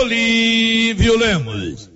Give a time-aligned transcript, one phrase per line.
[0.00, 1.95] Olívio Lemos.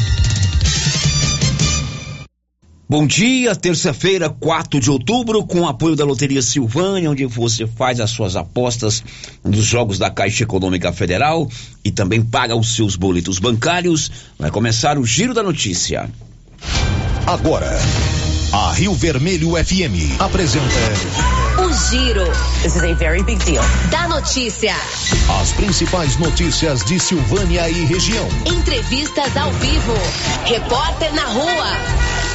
[2.91, 8.09] Bom dia, terça-feira, 4 de outubro, com apoio da Loteria Silvânia, onde você faz as
[8.09, 9.01] suas apostas
[9.41, 11.49] nos jogos da Caixa Econômica Federal
[11.85, 14.11] e também paga os seus boletos bancários.
[14.37, 16.09] Vai começar o Giro da Notícia.
[17.25, 17.79] Agora,
[18.51, 20.65] a Rio Vermelho FM apresenta.
[21.63, 22.25] O Giro.
[22.61, 23.63] This is a very big deal.
[23.89, 24.75] Da notícia.
[25.41, 28.27] As principais notícias de Silvânia e região.
[28.45, 29.93] Entrevistas ao vivo.
[30.43, 32.20] Repórter na rua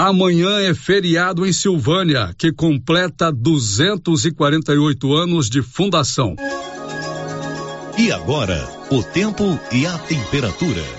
[0.00, 6.36] Amanhã é feriado em Silvânia, que completa 248 anos de fundação.
[7.98, 10.97] E agora, o tempo e a temperatura.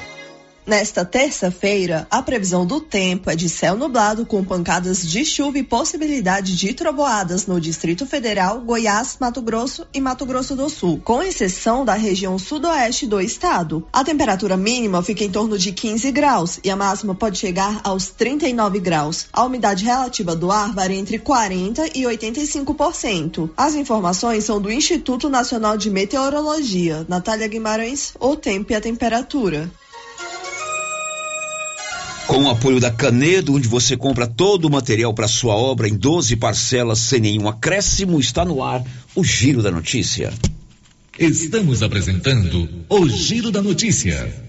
[0.69, 5.63] Nesta terça-feira, a previsão do tempo é de céu nublado com pancadas de chuva e
[5.63, 11.23] possibilidade de trovoadas no Distrito Federal, Goiás, Mato Grosso e Mato Grosso do Sul, com
[11.23, 13.87] exceção da região sudoeste do estado.
[13.91, 18.09] A temperatura mínima fica em torno de 15 graus e a máxima pode chegar aos
[18.09, 19.25] 39 graus.
[19.33, 23.49] A umidade relativa do ar varia entre 40 e 85%.
[23.57, 27.07] As informações são do Instituto Nacional de Meteorologia.
[27.09, 29.67] Natália Guimarães, o tempo e a temperatura.
[32.29, 35.97] Com o apoio da Canedo, onde você compra todo o material para sua obra em
[35.97, 38.85] 12 parcelas sem nenhum acréscimo, está no ar
[39.15, 40.31] o Giro da Notícia.
[41.17, 44.48] Estamos apresentando o Giro da Notícia.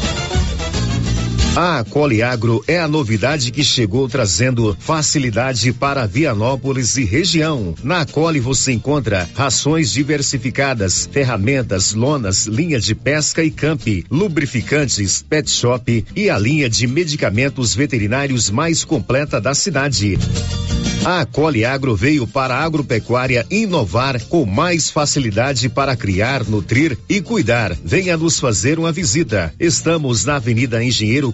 [1.53, 7.75] A Acoliagro é a novidade que chegou trazendo facilidade para Vianópolis e região.
[7.83, 15.51] Na Acoli você encontra rações diversificadas, ferramentas, lonas, linha de pesca e camp, lubrificantes, pet
[15.51, 20.17] shop e a linha de medicamentos veterinários mais completa da cidade.
[21.03, 27.19] A Acoli Agro veio para a agropecuária inovar com mais facilidade para criar, nutrir e
[27.19, 27.75] cuidar.
[27.83, 29.51] Venha nos fazer uma visita.
[29.59, 31.33] Estamos na Avenida Engenheiro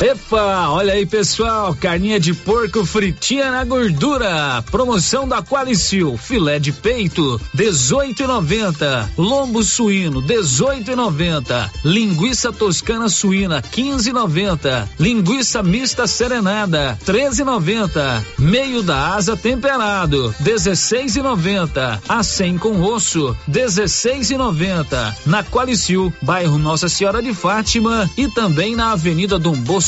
[0.00, 4.62] Epa, olha aí pessoal, carninha de porco fritinha na gordura.
[4.70, 15.64] Promoção da Qualicil, filé de peito 18,90, lombo suíno 18,90, linguiça toscana suína 15,90, linguiça
[15.64, 25.12] mista serenada 13,90, meio da asa temperado 16,90, a 100 com osso 16,90.
[25.26, 29.87] Na Qualicil, bairro Nossa Senhora de Fátima e também na Avenida Dom Bosco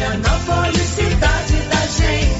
[0.00, 2.39] Vianópolis, cidade da gente.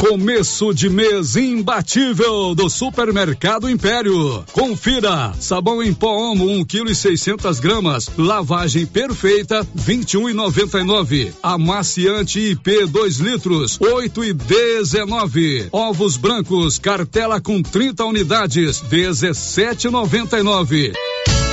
[0.00, 4.44] Começo de mês imbatível do Supermercado Império.
[4.52, 11.32] Confira: sabão em pó Omo 1 kg e 600 gramas, lavagem perfeita 21 e 99.
[11.42, 15.66] Amaciante IP 2 litros 8 e 19.
[15.72, 20.92] Ovos brancos cartela com 30 unidades 17,99.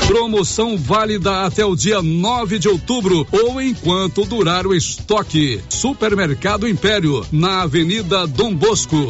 [0.08, 5.60] Promoção válida até o dia 9 de outubro ou enquanto durar o estoque.
[5.68, 9.10] Supermercado Império, na Avenida Dom Bosco.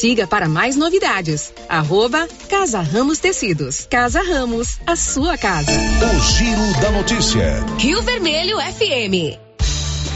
[0.00, 1.52] Siga para mais novidades.
[1.68, 3.86] Arroba Casa Ramos Tecidos.
[3.90, 5.70] Casa Ramos, a sua casa.
[5.70, 7.62] O Giro da Notícia.
[7.78, 9.49] Rio Vermelho FM.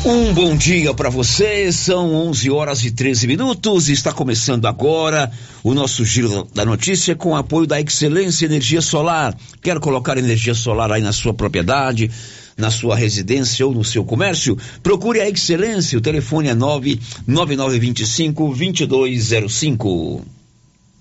[0.07, 3.89] Um bom dia para você, são 11 horas e 13 minutos.
[3.89, 5.33] Está começando agora
[5.63, 9.35] o nosso Giro da Notícia com apoio da Excelência Energia Solar.
[9.63, 12.11] Quer colocar energia solar aí na sua propriedade?
[12.57, 15.99] na sua residência ou no seu comércio, procure a Excelência.
[15.99, 20.34] O telefone é 99925 2205.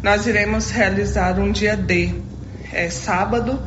[0.03, 2.15] Nós iremos realizar um dia D,
[2.73, 3.57] é, sábado,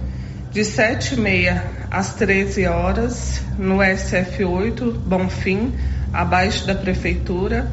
[0.52, 5.72] de 7h30 às 13 horas, no SF8, Bonfim,
[6.12, 7.66] abaixo da prefeitura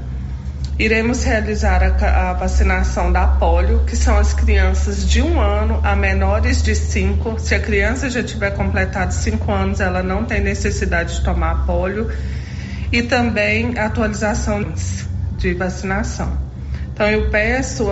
[0.83, 5.95] iremos realizar a, a, vacinação da polio, que são as crianças de um ano a
[5.95, 7.39] menores de cinco.
[7.39, 12.09] Se a criança já tiver completado cinco anos, ela não tem necessidade de tomar polio.
[12.91, 14.73] E também atualização
[15.38, 16.35] de vacinação.
[16.91, 17.88] Então eu peço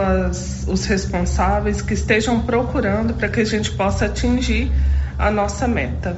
[0.68, 4.72] os responsáveis que estejam procurando para que a gente possa atingir
[5.18, 6.18] a nossa meta.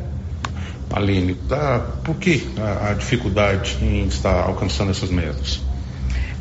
[0.90, 5.71] Aline, tá, por que a, a dificuldade em estar alcançando essas metas?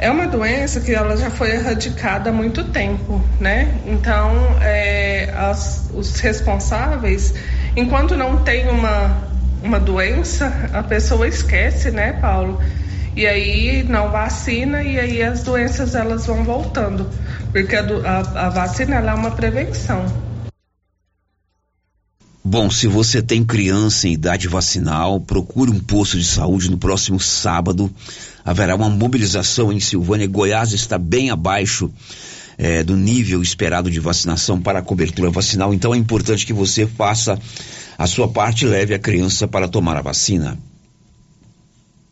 [0.00, 3.82] É uma doença que ela já foi erradicada há muito tempo, né?
[3.86, 4.30] Então,
[4.62, 7.34] é, as, os responsáveis,
[7.76, 9.28] enquanto não tem uma,
[9.62, 12.58] uma doença, a pessoa esquece, né, Paulo?
[13.14, 17.06] E aí não vacina e aí as doenças elas vão voltando,
[17.52, 20.06] porque a, a, a vacina é uma prevenção.
[22.42, 27.20] Bom, se você tem criança em idade vacinal, procure um posto de saúde no próximo
[27.20, 27.90] sábado.
[28.44, 30.26] Haverá uma mobilização em Silvânia.
[30.26, 31.90] Goiás está bem abaixo
[32.56, 35.72] é, do nível esperado de vacinação para a cobertura vacinal.
[35.72, 37.38] Então é importante que você faça
[37.96, 40.58] a sua parte e leve a criança para tomar a vacina.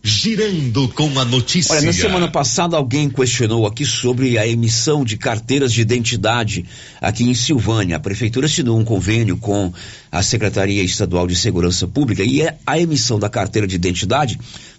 [0.00, 1.74] Girando com a notícia.
[1.74, 6.64] Olha, na semana passada alguém questionou aqui sobre a emissão de carteiras de identidade
[7.00, 7.96] aqui em Silvânia.
[7.96, 9.72] A prefeitura assinou um convênio com
[10.10, 14.38] a Secretaria Estadual de Segurança Pública e é a emissão da carteira de identidade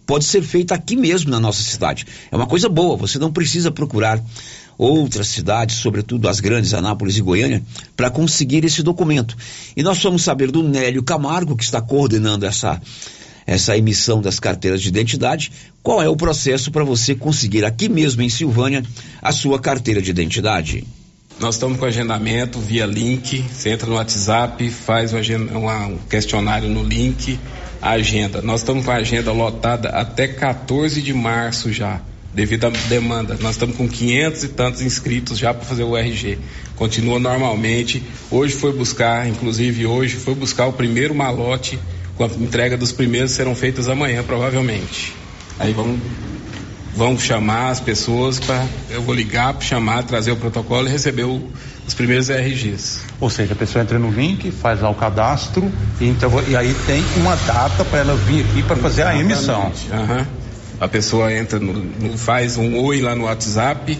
[0.09, 2.03] pode ser feita aqui mesmo na nossa cidade.
[2.31, 4.19] É uma coisa boa, você não precisa procurar
[4.75, 7.61] outras cidades, sobretudo as grandes, Anápolis e Goiânia,
[7.95, 9.37] para conseguir esse documento.
[9.77, 12.81] E nós vamos saber do Nélio Camargo, que está coordenando essa
[13.49, 15.51] essa emissão das carteiras de identidade,
[15.81, 18.83] qual é o processo para você conseguir aqui mesmo em Silvânia
[19.19, 20.85] a sua carteira de identidade?
[21.39, 23.43] Nós estamos com agendamento via link.
[23.51, 27.39] Você entra no WhatsApp, faz um questionário no link,
[27.81, 28.39] a agenda.
[28.41, 32.01] Nós estamos com a agenda lotada até 14 de março já,
[32.35, 33.35] devido à demanda.
[33.41, 36.37] Nós estamos com 500 e tantos inscritos já para fazer o RG.
[36.75, 38.03] Continua normalmente.
[38.29, 41.79] Hoje foi buscar, inclusive hoje, foi buscar o primeiro malote
[42.23, 45.13] a entrega dos primeiros serão feitas amanhã, provavelmente.
[45.59, 45.99] Aí vamos,
[46.95, 48.65] vamos chamar as pessoas para.
[48.89, 51.41] Eu vou ligar para chamar, trazer o protocolo e receber o,
[51.87, 53.01] os primeiros RGs.
[53.19, 56.75] Ou seja, a pessoa entra no link, faz lá o cadastro e, então, e aí
[56.85, 59.71] tem uma data para ela vir aqui para fazer a emissão.
[59.91, 60.25] Uhum.
[60.79, 63.97] A pessoa entra, no, no, faz um oi lá no WhatsApp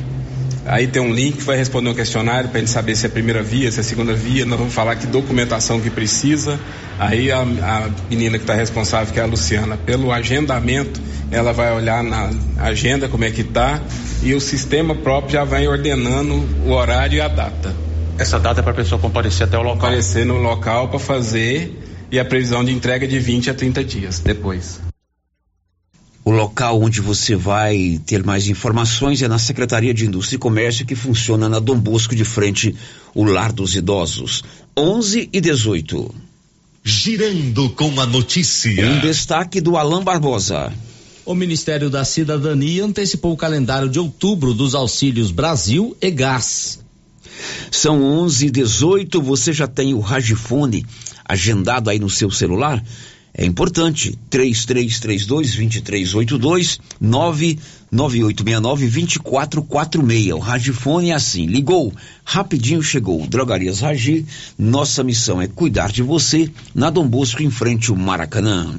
[0.70, 3.12] Aí tem um link que vai responder um questionário para ele saber se é a
[3.12, 4.46] primeira via, se é a segunda via.
[4.46, 6.60] Nós vamos falar que documentação que precisa.
[7.00, 11.02] Aí a, a menina que está responsável, que é a Luciana, pelo agendamento,
[11.32, 12.30] ela vai olhar na
[12.60, 13.82] agenda como é que está
[14.22, 17.74] e o sistema próprio já vai ordenando o horário e a data.
[18.20, 19.78] Essa data é para a pessoa comparecer até o local?
[19.78, 21.80] Comparecer no local para fazer
[22.12, 24.80] e a previsão de entrega de 20 a 30 dias depois.
[26.30, 30.86] O local onde você vai ter mais informações é na Secretaria de Indústria e Comércio,
[30.86, 32.76] que funciona na Dom Bosco, de frente
[33.16, 34.44] o Lar dos Idosos.
[34.78, 36.14] 11 e 18.
[36.84, 38.92] Girando com a notícia.
[38.92, 40.72] Um destaque do Alain Barbosa.
[41.26, 46.78] O Ministério da Cidadania antecipou o calendário de outubro dos auxílios Brasil e Gás.
[47.72, 49.20] São 11 e 18.
[49.20, 50.86] Você já tem o Ragifone
[51.26, 52.84] agendado aí no seu celular?
[53.34, 54.18] É importante.
[54.32, 56.80] 3332-2382,
[57.92, 60.34] 99869-2446.
[60.34, 61.46] O Ragifone é assim.
[61.46, 63.28] Ligou, rapidinho chegou.
[63.28, 64.26] Drogarias Ragi,
[64.58, 68.76] nossa missão é cuidar de você na Dom Bosco, em frente ao Maracanã.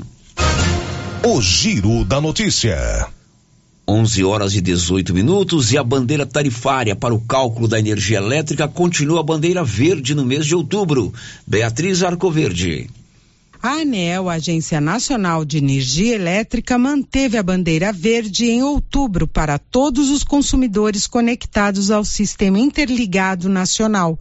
[1.23, 3.07] O Giro da Notícia.
[3.87, 8.69] 11 horas e 18 minutos e a bandeira tarifária para o cálculo da energia elétrica
[8.69, 11.13] continua a bandeira verde no mês de outubro.
[11.45, 12.89] Beatriz Arcoverde.
[13.63, 20.09] A ANEEL, Agência Nacional de Energia Elétrica, manteve a bandeira verde em outubro para todos
[20.09, 24.19] os consumidores conectados ao Sistema Interligado Nacional.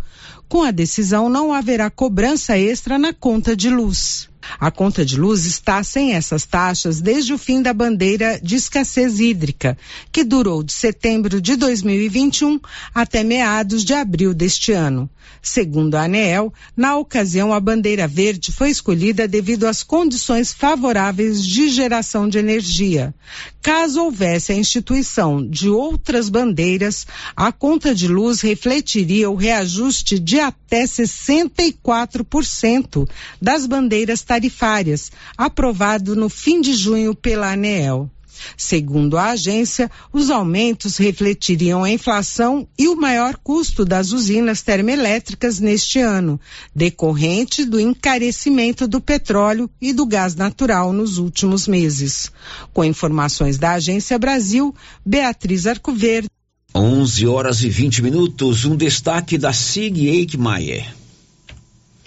[0.50, 4.29] Com a decisão, não haverá cobrança extra na conta de luz.
[4.60, 9.20] A conta de luz está sem essas taxas desde o fim da bandeira de escassez
[9.20, 9.78] hídrica,
[10.12, 12.60] que durou de setembro de 2021
[12.94, 15.10] até meados de abril deste ano.
[15.42, 21.70] Segundo a ANEEL, na ocasião a bandeira verde foi escolhida devido às condições favoráveis de
[21.70, 23.14] geração de energia.
[23.62, 30.40] Caso houvesse a instituição de outras bandeiras, a conta de luz refletiria o reajuste de
[30.40, 33.08] até 64%
[33.42, 38.08] das bandeiras tarifárias, aprovado no fim de junho pela ANEEL.
[38.56, 45.60] Segundo a agência, os aumentos refletiriam a inflação e o maior custo das usinas termoelétricas
[45.60, 46.40] neste ano,
[46.74, 52.32] decorrente do encarecimento do petróleo e do gás natural nos últimos meses.
[52.72, 56.30] Com informações da Agência Brasil, Beatriz Arcoverde.
[56.76, 58.64] 11 horas e 20 minutos.
[58.64, 60.99] Um destaque da Sig Eichmeier.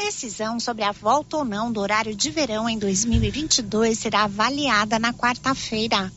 [0.05, 5.13] Decisão sobre a volta ou não do horário de verão em 2022 será avaliada na
[5.13, 6.13] quarta-feira.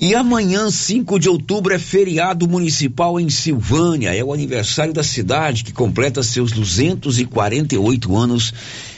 [0.00, 4.14] E amanhã, 5 de outubro, é feriado municipal em Silvânia.
[4.14, 8.54] É o aniversário da cidade que completa seus 248 anos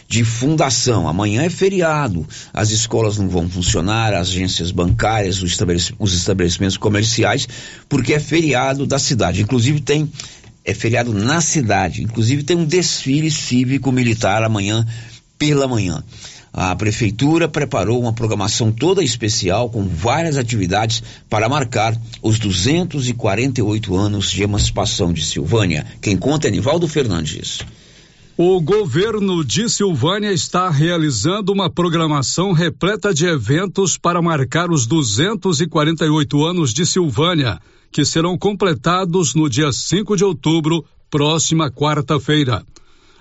[0.06, 1.08] de fundação.
[1.08, 2.26] Amanhã é feriado.
[2.52, 5.40] As escolas não vão funcionar, as agências bancárias,
[5.98, 7.48] os estabelecimentos comerciais,
[7.88, 9.40] porque é feriado da cidade.
[9.40, 10.12] Inclusive tem
[10.64, 12.02] é feriado na cidade.
[12.02, 14.86] Inclusive tem um desfile cívico-militar amanhã
[15.38, 16.02] pela manhã.
[16.52, 24.30] A prefeitura preparou uma programação toda especial com várias atividades para marcar os 248 anos
[24.32, 25.86] de emancipação de Silvânia.
[26.00, 27.60] Quem conta é Nivaldo Fernandes.
[28.36, 36.44] O governo de Silvânia está realizando uma programação repleta de eventos para marcar os 248
[36.44, 42.64] anos de Silvânia que serão completados no dia 5 de outubro, próxima quarta-feira.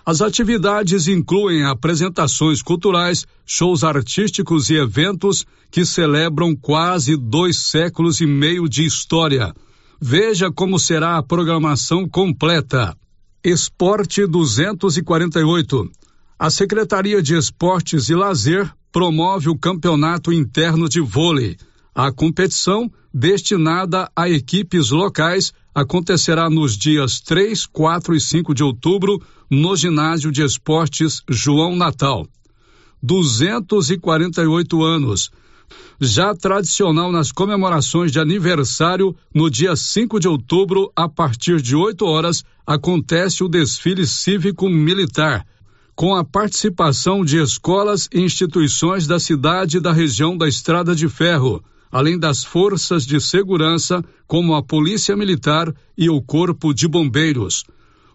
[0.06, 8.26] As atividades incluem apresentações culturais, shows artísticos e eventos que celebram quase dois séculos e
[8.26, 9.54] meio de história.
[10.02, 12.96] Veja como será a programação completa.
[13.44, 15.92] Esporte 248.
[16.40, 21.58] A Secretaria de Esportes e Lazer promove o Campeonato Interno de Vôlei.
[22.02, 29.22] A competição destinada a equipes locais acontecerá nos dias 3, 4 e 5 de outubro
[29.50, 32.26] no Ginásio de Esportes João Natal.
[33.04, 35.30] 248 anos.
[36.00, 42.06] Já tradicional nas comemorações de aniversário, no dia 5 de outubro, a partir de 8
[42.06, 45.46] horas, acontece o desfile cívico-militar,
[45.98, 51.10] com a participação de escolas e instituições da cidade e da região da Estrada de
[51.10, 57.64] Ferro além das forças de segurança, como a Polícia Militar e o Corpo de Bombeiros.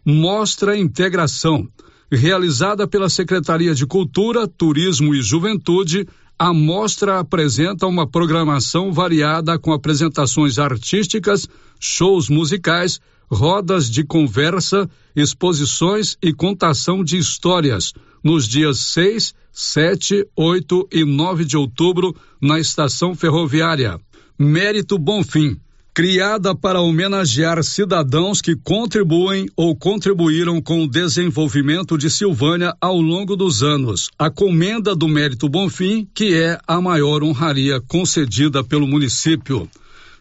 [0.04, 1.68] Mostra integração.
[2.10, 6.06] Realizada pela Secretaria de Cultura, Turismo e Juventude,
[6.38, 11.48] a mostra apresenta uma programação variada com apresentações artísticas,
[11.80, 20.88] shows musicais, rodas de conversa, exposições e contação de histórias nos dias 6, 7, 8
[20.92, 24.00] e 9 de outubro na estação ferroviária.
[24.38, 25.58] Mérito Bonfim,
[25.94, 33.36] criada para homenagear cidadãos que contribuem ou contribuíram com o desenvolvimento de Silvânia ao longo
[33.36, 34.08] dos anos.
[34.18, 39.68] A comenda do Mérito Bonfim, que é a maior honraria concedida pelo município.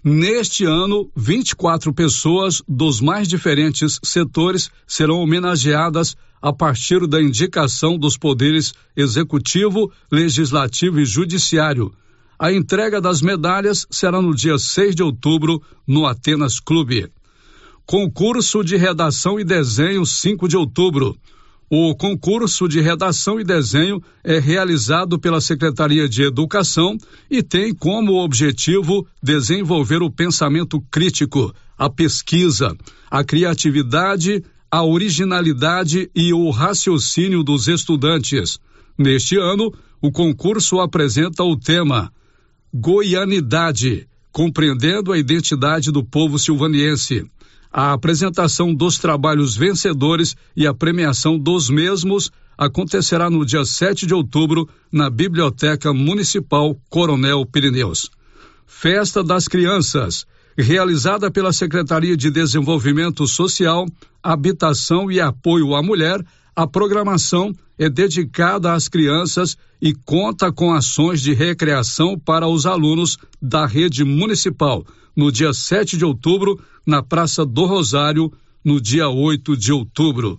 [0.04, 8.18] Neste ano, 24 pessoas dos mais diferentes setores serão homenageadas a partir da indicação dos
[8.18, 11.94] poderes executivo, legislativo e judiciário.
[12.38, 17.10] A entrega das medalhas será no dia 6 de outubro no Atenas Clube.
[17.86, 21.18] Concurso de redação e desenho 5 de outubro.
[21.76, 26.96] O concurso de redação e desenho é realizado pela Secretaria de Educação
[27.28, 32.78] e tem como objetivo desenvolver o pensamento crítico, a pesquisa,
[33.10, 38.60] a criatividade, a originalidade e o raciocínio dos estudantes.
[38.96, 42.14] Neste ano, o concurso apresenta o tema
[42.72, 47.26] Goianidade, compreendendo a identidade do povo silvaniense
[47.74, 54.14] a apresentação dos trabalhos vencedores e a premiação dos mesmos acontecerá no dia 7 de
[54.14, 58.12] outubro na Biblioteca Municipal Coronel Pirineus.
[58.68, 63.88] Festa das Crianças, realizada pela Secretaria de Desenvolvimento Social,
[64.22, 66.24] Habitação e Apoio à Mulher,
[66.56, 73.18] A programação é dedicada às crianças e conta com ações de recreação para os alunos
[73.42, 74.86] da rede municipal.
[75.16, 78.32] No dia 7 de outubro, na Praça do Rosário,
[78.64, 80.38] no dia 8 de outubro.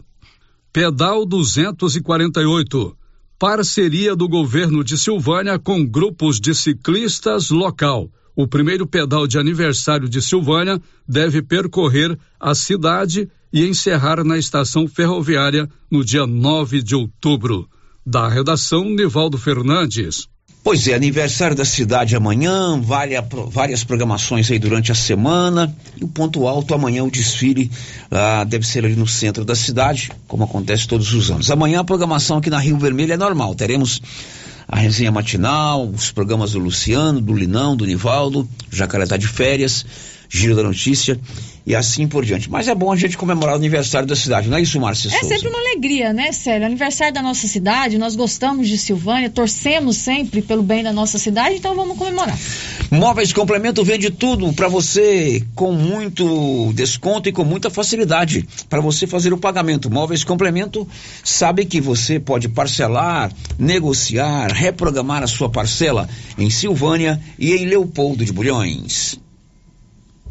[0.72, 2.96] Pedal 248.
[3.36, 8.08] Parceria do governo de Silvânia com grupos de ciclistas local.
[8.36, 14.88] O primeiro pedal de aniversário de Silvânia deve percorrer a cidade e encerrar na estação
[14.88, 17.68] ferroviária no dia 9 de outubro.
[18.04, 20.26] Da redação, Nivaldo Fernandes.
[20.64, 25.72] Pois é, aniversário da cidade amanhã, várias, programações aí durante a semana.
[25.96, 27.70] E o ponto alto amanhã, o desfile
[28.10, 31.48] ah, deve ser ali no centro da cidade, como acontece todos os anos.
[31.48, 33.54] Amanhã a programação aqui na Rio Vermelho é normal.
[33.54, 34.02] Teremos
[34.66, 39.84] a resenha matinal, os programas do Luciano, do Linão, do Nivaldo, Jacaré tá de férias,
[40.28, 41.18] Giro da Notícia
[41.66, 42.50] e assim por diante.
[42.50, 45.24] Mas é bom a gente comemorar o aniversário da cidade, não é isso, Márcia É
[45.24, 46.66] sempre uma alegria, né, Célio?
[46.66, 51.56] Aniversário da nossa cidade, nós gostamos de Silvânia, torcemos sempre pelo bem da nossa cidade,
[51.56, 52.38] então vamos comemorar.
[52.90, 59.06] Móveis Complemento vende tudo para você com muito desconto e com muita facilidade para você
[59.06, 59.90] fazer o pagamento.
[59.90, 60.86] Móveis Complemento
[61.22, 68.24] sabe que você pode parcelar, negociar, reprogramar a sua parcela em Silvânia e em Leopoldo
[68.24, 69.23] de Bulhões.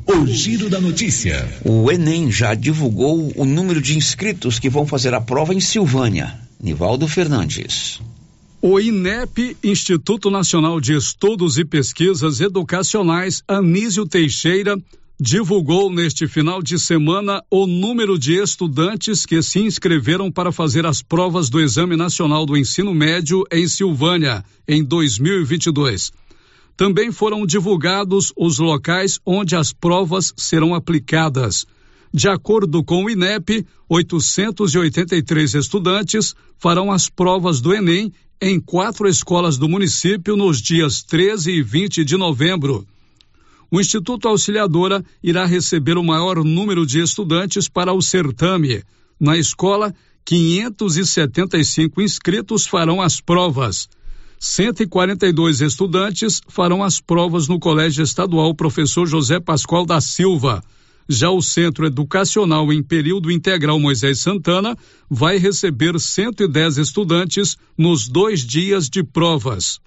[0.06, 1.48] O Giro da Notícia.
[1.64, 6.38] O Enem já divulgou o número de inscritos que vão fazer a prova em Silvânia.
[6.62, 8.02] Nivaldo Fernandes.
[8.62, 14.78] O INEP, Instituto Nacional de Estudos e Pesquisas Educacionais Anísio Teixeira,
[15.20, 21.02] divulgou neste final de semana o número de estudantes que se inscreveram para fazer as
[21.02, 26.12] provas do Exame Nacional do Ensino Médio em Silvânia em 2022.
[26.76, 31.66] Também foram divulgados os locais onde as provas serão aplicadas.
[32.14, 39.58] De acordo com o INEP, 883 estudantes farão as provas do Enem em quatro escolas
[39.58, 42.86] do município nos dias 13 e 20 de novembro.
[43.72, 48.84] O Instituto Auxiliadora irá receber o maior número de estudantes para o certame.
[49.20, 53.90] Na escola, 575 inscritos farão as provas.
[54.46, 60.62] 142 estudantes farão as provas no Colégio Estadual Professor José Pascoal da Silva.
[61.08, 64.76] Já o Centro Educacional em Período Integral Moisés Santana
[65.10, 69.80] vai receber 110 estudantes nos dois dias de provas.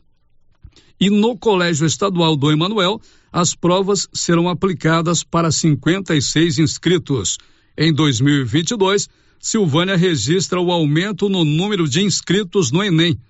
[0.98, 2.98] E no Colégio Estadual do Emanuel,
[3.30, 7.36] as provas serão aplicadas para 56 inscritos.
[7.76, 9.06] Em 2022,
[9.38, 13.20] Silvânia registra o aumento no número de inscritos no Enem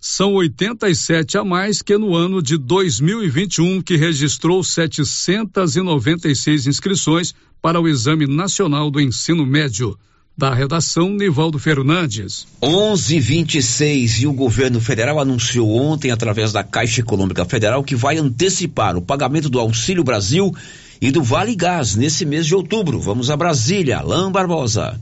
[0.00, 7.88] são 87 a mais que no ano de 2021, que registrou 796 inscrições para o
[7.88, 9.98] Exame Nacional do Ensino Médio.
[10.38, 12.46] Da redação, Nivaldo Fernandes.
[12.62, 18.96] 11:26 e o governo federal anunciou ontem, através da Caixa Econômica Federal, que vai antecipar
[18.96, 20.54] o pagamento do Auxílio Brasil
[21.00, 23.00] e do Vale Gás nesse mês de outubro.
[23.00, 23.98] Vamos a Brasília.
[23.98, 25.00] Alain Barbosa.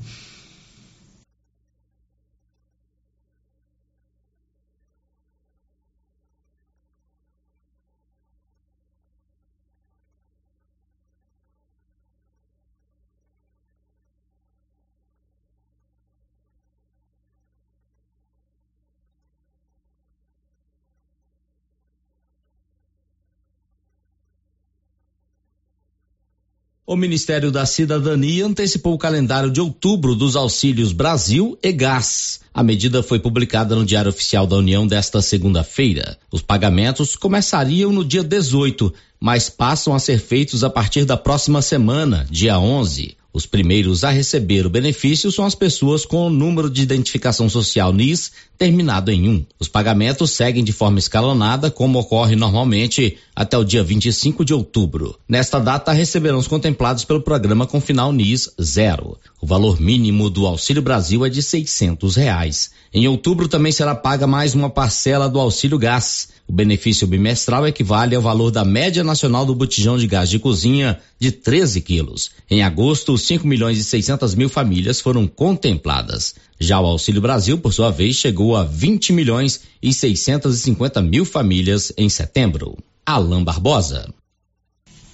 [26.87, 32.41] O Ministério da Cidadania antecipou o calendário de outubro dos auxílios Brasil e Gás.
[32.53, 36.19] A medida foi publicada no Diário Oficial da União desta segunda-feira.
[36.31, 41.63] Os pagamentos começariam no dia 18, mas passam a ser feitos a partir da próxima
[41.63, 43.17] semana, dia 11.
[43.35, 47.93] Os primeiros a receber o benefício são as pessoas com o número de identificação social
[47.93, 49.47] NIS terminado em 1.
[49.59, 55.19] Os pagamentos seguem de forma escalonada, como ocorre normalmente até o dia 25 de outubro.
[55.29, 59.19] Nesta data, receberão os contemplados pelo programa com final NIS zero.
[59.41, 62.71] O valor mínimo do Auxílio Brasil é de seiscentos reais.
[62.93, 66.29] Em outubro também será paga mais uma parcela do Auxílio Gás.
[66.47, 71.01] O benefício bimestral equivale ao valor da média nacional do botijão de gás de cozinha
[71.19, 72.31] de 13 quilos.
[72.51, 76.35] Em agosto, 5 milhões e 600 mil famílias foram contempladas.
[76.59, 81.93] Já o Auxílio Brasil, por sua vez, chegou a 20 milhões e 650 mil famílias
[81.97, 82.77] em setembro.
[83.05, 84.09] Alain Barbosa.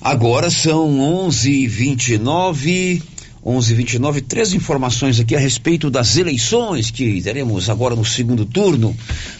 [0.00, 3.02] Agora são 11:29.
[3.44, 8.94] 11:29 três informações aqui a respeito das eleições que teremos agora no segundo turno,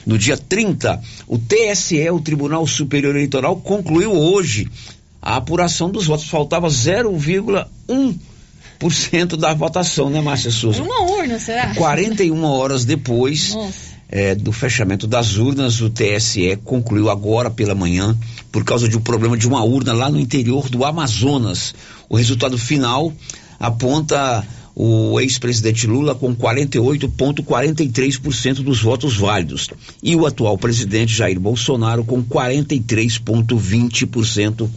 [0.06, 1.00] no dia 30.
[1.26, 4.66] O TSE, o Tribunal Superior Eleitoral, concluiu hoje
[5.20, 6.28] a apuração dos votos.
[6.28, 8.18] Faltava 0,1
[8.80, 10.82] 100% da votação, né, Márcia Souza?
[10.82, 11.74] Uma urna, será?
[11.74, 13.56] 41 horas depois
[14.08, 18.18] é, do fechamento das urnas, o TSE concluiu agora pela manhã,
[18.50, 21.72] por causa de um problema de uma urna lá no interior do Amazonas.
[22.08, 23.12] O resultado final
[23.58, 29.68] aponta o ex-presidente Lula com 48,43% dos votos válidos
[30.02, 34.68] e o atual presidente Jair Bolsonaro com 43,20%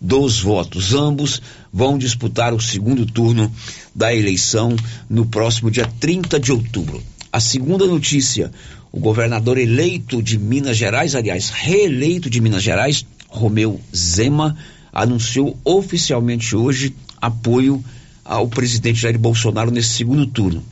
[0.00, 0.94] dos votos.
[0.94, 3.50] Ambos vão disputar o segundo turno
[3.94, 4.76] da eleição
[5.08, 7.02] no próximo dia 30 de outubro.
[7.32, 8.52] A segunda notícia:
[8.92, 14.56] o governador eleito de Minas Gerais, aliás, reeleito de Minas Gerais, Romeu Zema,
[14.92, 17.82] anunciou oficialmente hoje apoio
[18.24, 20.62] ao presidente Jair Bolsonaro nesse segundo turno.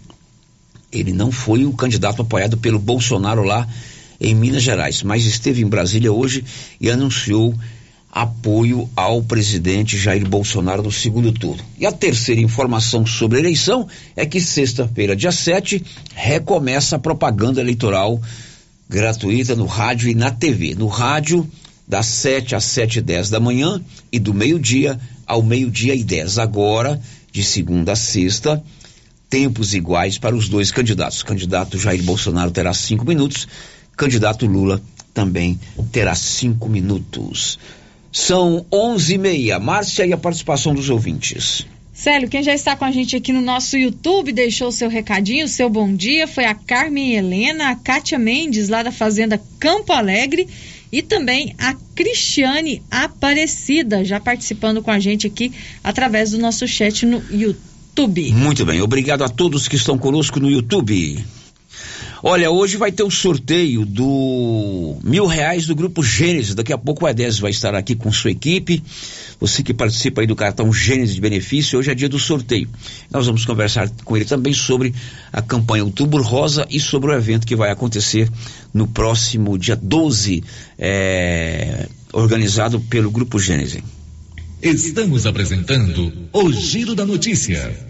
[0.93, 3.67] Ele não foi o candidato apoiado pelo Bolsonaro lá
[4.21, 6.45] em Minas Gerais, mas esteve em Brasília hoje
[6.81, 7.55] e anunciou
[8.13, 11.63] apoio ao presidente Jair Bolsonaro no segundo turno.
[11.79, 17.61] E a terceira informação sobre a eleição é que sexta-feira, dia 7, recomeça a propaganda
[17.61, 18.21] eleitoral
[18.89, 20.75] gratuita no rádio e na TV.
[20.75, 21.49] No rádio,
[21.87, 26.39] das 7 às 7 e 10 da manhã e do meio-dia ao meio-dia e 10.
[26.39, 27.01] Agora,
[27.33, 28.63] de segunda a sexta,
[29.29, 31.21] tempos iguais para os dois candidatos.
[31.21, 33.47] O candidato Jair Bolsonaro terá cinco minutos,
[33.97, 34.83] candidato Lula
[35.15, 35.59] também
[35.93, 37.59] terá cinco minutos.
[38.13, 39.59] São onze e meia.
[39.59, 41.67] Márcia e a participação dos ouvintes.
[41.93, 45.69] Célio, quem já está com a gente aqui no nosso YouTube, deixou seu recadinho, seu
[45.69, 50.49] bom dia, foi a Carmen Helena, a Kátia Mendes, lá da Fazenda Campo Alegre,
[50.91, 55.53] e também a Cristiane Aparecida, já participando com a gente aqui
[55.85, 58.33] através do nosso chat no YouTube.
[58.33, 61.23] Muito bem, obrigado a todos que estão conosco no YouTube.
[62.23, 66.55] Olha, hoje vai ter o sorteio do mil reais do Grupo Gênesis.
[66.55, 68.83] Daqui a pouco o Edésio vai estar aqui com sua equipe.
[69.41, 72.69] Você que participa aí do cartão Gênesis de benefício, hoje é dia do sorteio.
[73.11, 74.95] Nós vamos conversar com ele também sobre
[75.33, 78.31] a campanha Outubro Rosa e sobre o evento que vai acontecer
[78.73, 80.45] no próximo dia 12,
[80.79, 83.83] é, organizado pelo Grupo Gênesis.
[84.63, 87.90] Estamos apresentando o Giro da Notícia.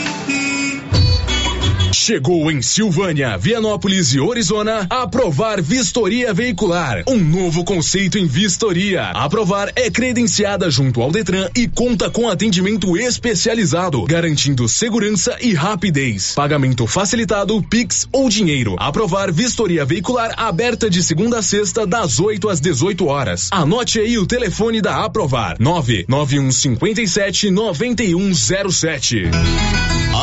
[1.93, 9.03] Chegou em Silvânia, Vianópolis e Orizona a Aprovar Vistoria Veicular, um novo conceito em vistoria.
[9.03, 15.53] A Aprovar é credenciada junto ao Detran e conta com atendimento especializado, garantindo segurança e
[15.53, 16.33] rapidez.
[16.33, 18.75] Pagamento facilitado, Pix ou dinheiro.
[18.79, 23.49] Aprovar Vistoria Veicular aberta de segunda a sexta das 8 às 18 horas.
[23.51, 29.29] Anote aí o telefone da Aprovar: 99157 9107.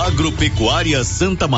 [0.09, 1.58] Agropecuária Santa Maria,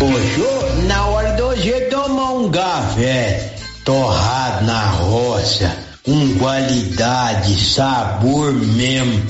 [0.00, 3.54] Hoje, na hora de hoje tomar um café
[3.84, 5.70] torrado na roça,
[6.02, 9.22] com qualidade, sabor mesmo,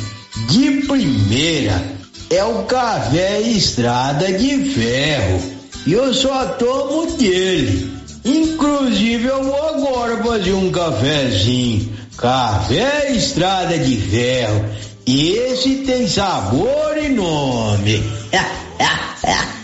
[0.49, 1.83] de primeira,
[2.31, 5.41] é o café Estrada de Ferro.
[5.87, 7.93] E eu só tomo dele.
[8.25, 11.93] Inclusive eu vou agora fazer um cafezinho.
[12.17, 14.65] Café Estrada de Ferro.
[15.07, 18.03] Esse tem sabor e nome.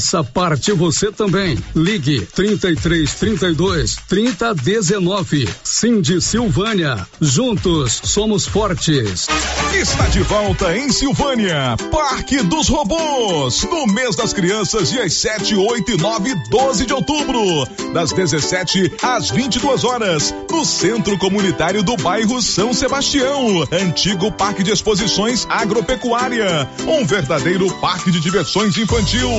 [0.33, 1.57] parte você também.
[1.75, 5.49] Ligue 33 32 30 19.
[5.63, 7.07] Cindy Silvânia.
[7.19, 9.27] Juntos somos fortes.
[9.73, 15.91] Está de volta em Silvânia, Parque dos Robôs, no mês das crianças, dias 7, 8
[15.91, 22.41] e 9 12 de outubro, das 17 às 22 horas, no Centro Comunitário do bairro
[22.41, 29.29] São Sebastião, antigo Parque de Exposições Agropecuária, um verdadeiro parque de diversões infantil.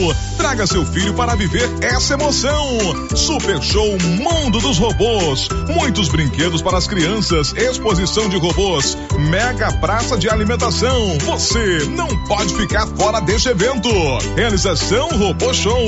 [0.52, 2.78] Traga seu filho para viver essa emoção.
[3.16, 8.98] Super Show Mundo dos Robôs, muitos brinquedos para as crianças, exposição de robôs,
[9.30, 11.16] mega praça de alimentação.
[11.20, 13.88] Você não pode ficar fora deste evento.
[14.36, 15.80] Realização Robô Show.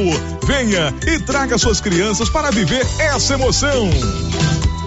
[0.46, 3.90] Venha e traga suas crianças para viver essa emoção.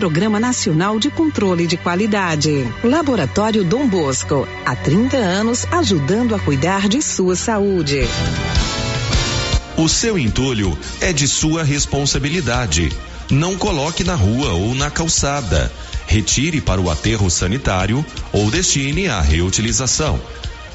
[0.00, 2.66] Programa Nacional de Controle de Qualidade.
[2.82, 8.00] Laboratório Dom Bosco, há 30 anos ajudando a cuidar de sua saúde.
[9.76, 12.90] O seu entulho é de sua responsabilidade.
[13.30, 15.70] Não coloque na rua ou na calçada.
[16.06, 20.18] Retire para o aterro sanitário ou destine à reutilização.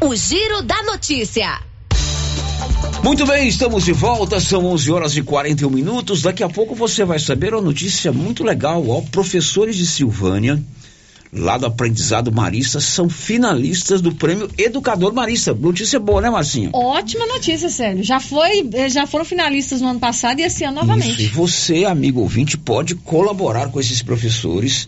[0.00, 1.60] O Giro da Notícia.
[3.02, 6.22] Muito bem, estamos de volta, são 11 horas e 41 minutos.
[6.22, 8.88] Daqui a pouco você vai saber uma notícia muito legal.
[8.88, 10.62] Ó, professores de Silvânia,
[11.32, 15.52] lá do aprendizado marista, são finalistas do prêmio Educador Marista.
[15.52, 16.70] Notícia boa, né, Marcinho?
[16.72, 18.04] Ótima notícia, Célio.
[18.04, 21.10] Já foi, eh, já foram finalistas no ano passado e esse ano novamente.
[21.10, 24.86] Isso, e você, amigo ouvinte, pode colaborar com esses professores,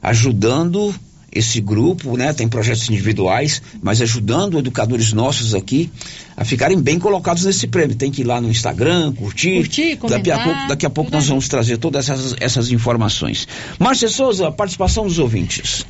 [0.00, 0.94] ajudando
[1.32, 2.32] esse grupo, né?
[2.32, 5.90] Tem projetos individuais, mas ajudando educadores nossos aqui
[6.36, 7.96] a ficarem bem colocados nesse prêmio.
[7.96, 9.56] Tem que ir lá no Instagram, curtir.
[9.56, 13.48] Curtir, daqui a comentar, pouco, daqui a pouco nós vamos trazer todas essas, essas informações.
[13.78, 15.86] Márcia Souza, participação dos ouvintes.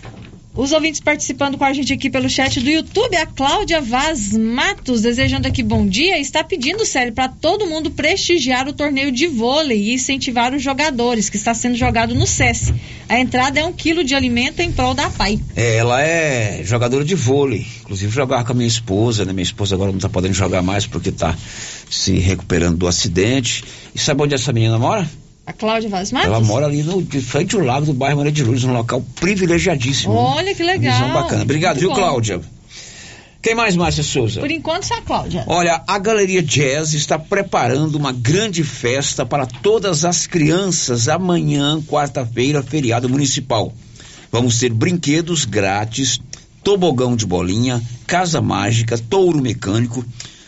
[0.54, 5.00] Os ouvintes participando com a gente aqui pelo chat do YouTube, a Cláudia Vaz Matos,
[5.00, 9.78] desejando aqui bom dia, está pedindo, sério, para todo mundo prestigiar o torneio de vôlei
[9.78, 12.74] e incentivar os jogadores, que está sendo jogado no SESI.
[13.08, 15.40] A entrada é um quilo de alimento em prol da PAI.
[15.56, 17.66] É, ela é jogadora de vôlei.
[17.80, 19.32] Inclusive jogava com a minha esposa, né?
[19.32, 21.34] Minha esposa agora não está podendo jogar mais porque está
[21.88, 23.64] se recuperando do acidente.
[23.94, 25.08] E sabe onde essa menina mora?
[25.44, 26.28] A Cláudia Vaz Matos?
[26.28, 29.04] Ela mora ali no, de frente ao lago do bairro Maria de Lourdes, um local
[29.16, 30.14] privilegiadíssimo.
[30.14, 30.92] Olha que legal.
[30.92, 31.42] Visão bacana.
[31.42, 31.96] Obrigado, Muito viu, bom.
[31.96, 32.40] Cláudia?
[33.42, 34.38] Quem mais, Márcia Souza?
[34.38, 35.42] Por enquanto, só a Cláudia.
[35.48, 42.62] Olha, a Galeria Jazz está preparando uma grande festa para todas as crianças amanhã, quarta-feira,
[42.62, 43.72] feriado municipal.
[44.30, 46.20] Vamos ter brinquedos grátis,
[46.62, 50.04] tobogão de bolinha, casa mágica, touro mecânico,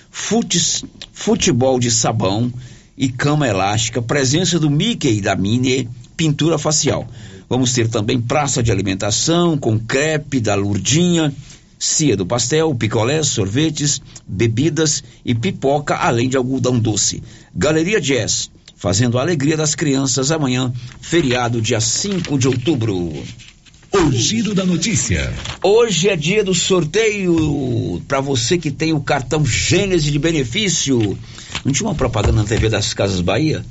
[0.08, 2.52] futes, futebol de sabão
[2.96, 7.08] e cama elástica, presença do Mickey e da Minnie, pintura facial.
[7.48, 11.32] Vamos ter também praça de alimentação com crepe da Lurdinha,
[11.78, 17.22] cia do pastel, picolés, sorvetes, bebidas e pipoca, além de algodão doce.
[17.54, 23.12] Galeria Jazz, fazendo a alegria das crianças amanhã, feriado dia 5 de outubro.
[23.96, 25.32] O giro da notícia.
[25.62, 31.16] Hoje é dia do sorteio para você que tem o cartão Gênese de benefício.
[31.64, 33.64] Não tinha uma propaganda na TV das Casas Bahia?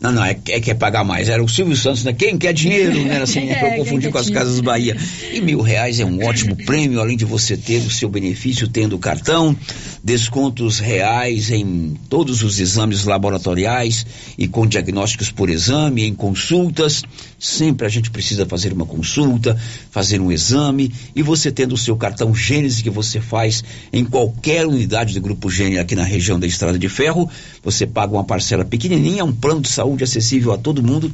[0.00, 1.28] Não, não, é, é que é pagar mais.
[1.28, 2.12] Era o Silvio Santos, né?
[2.12, 3.22] Quem quer dinheiro, né?
[3.22, 4.46] Assim, É, eu confundi com as dinheiro.
[4.46, 4.96] Casas Bahia.
[5.32, 8.94] E mil reais é um ótimo prêmio, além de você ter o seu benefício tendo
[8.94, 9.56] o cartão,
[10.04, 17.02] descontos reais em todos os exames laboratoriais e com diagnósticos por exame, em consultas.
[17.38, 19.56] Sempre a gente precisa fazer uma consulta,
[19.90, 24.66] fazer um exame e você tendo o seu cartão Gênese que você faz em qualquer
[24.66, 27.28] unidade do Grupo Gênese aqui na região da Estrada de Ferro,
[27.62, 31.10] você paga uma parcela pequenininha, um plano de saúde acessível a todo mundo,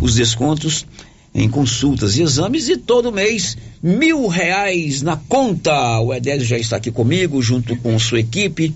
[0.00, 0.86] os descontos
[1.34, 6.00] em consultas e exames e todo mês mil reais na conta.
[6.00, 8.74] O Edésio já está aqui comigo, junto com sua equipe,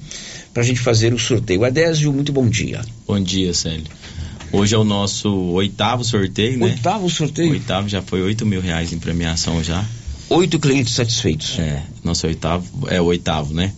[0.53, 1.67] para a gente fazer o sorteio.
[1.67, 2.81] Edésio, muito bom dia.
[3.07, 3.85] Bom dia, Célio.
[4.53, 6.67] Hoje é o nosso oitavo sorteio, né?
[6.67, 7.51] Oitavo sorteio?
[7.51, 9.85] Oitavo, já foi oito mil reais em premiação já.
[10.31, 11.59] Oito clientes satisfeitos.
[11.59, 13.73] É, nosso oitavo, é o oitavo, né?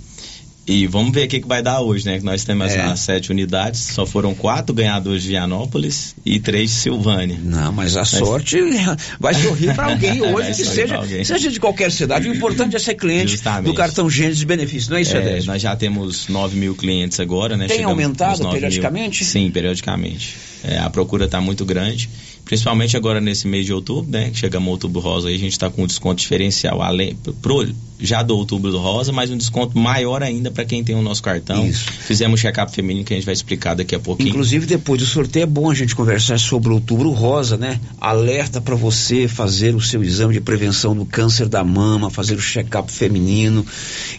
[0.68, 2.18] E vamos ver o que, que vai dar hoje, né?
[2.18, 2.80] Que nós temos É.
[2.80, 7.38] as sete unidades, só foram quatro ganhadores de Vianópolis e três de Silvânia.
[7.40, 8.58] Não, mas a sorte
[9.20, 12.28] vai sorrir para alguém hoje que seja, seja de qualquer cidade.
[12.28, 13.64] O importante é ser cliente Justamente.
[13.66, 17.20] do cartão Gênesis de benefício, não é isso, É, nós já temos 9 mil clientes
[17.20, 17.68] agora, né?
[17.68, 18.52] Tem Chegamos aumentado 9 mil.
[18.54, 19.24] periodicamente?
[19.24, 20.34] Sim, periodicamente.
[20.64, 22.08] É, a procura está muito grande,
[22.46, 24.30] principalmente agora nesse mês de outubro, né?
[24.30, 27.66] Que chegamos ao outubro rosa aí, a gente está com um desconto diferencial além pro,
[27.98, 31.22] já do outubro do rosa, mas um desconto maior ainda para quem tem o nosso
[31.22, 31.70] cartão.
[31.72, 34.28] Fizemos um check-up feminino que a gente vai explicar daqui a pouquinho.
[34.28, 37.80] Inclusive, depois do sorteio, é bom a gente conversar sobre o outubro rosa, né?
[38.00, 42.40] Alerta para você fazer o seu exame de prevenção do câncer da mama, fazer o
[42.40, 43.66] check-up feminino.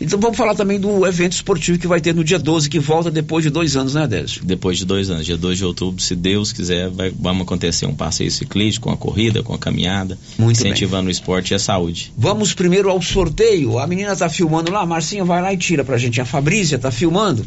[0.01, 3.09] Então, vamos falar também do evento esportivo que vai ter no dia 12, que volta
[3.09, 4.43] depois de dois anos, né, Adésio?
[4.43, 7.95] Depois de dois anos, dia 2 de outubro, se Deus quiser, vai, vamos acontecer um
[8.17, 10.71] passeio ciclístico, uma corrida, com a caminhada, Muito bem.
[10.71, 12.11] incentivando o esporte e a saúde.
[12.17, 13.77] Vamos primeiro ao sorteio.
[13.77, 16.19] A menina tá filmando lá, a Marcinha vai lá e tira pra gente.
[16.19, 17.45] A Fabrícia tá filmando.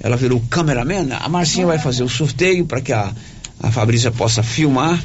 [0.00, 1.08] Ela virou cameraman.
[1.18, 3.12] A Marcinha vai fazer o sorteio para que a,
[3.60, 5.02] a Fabrícia possa filmar.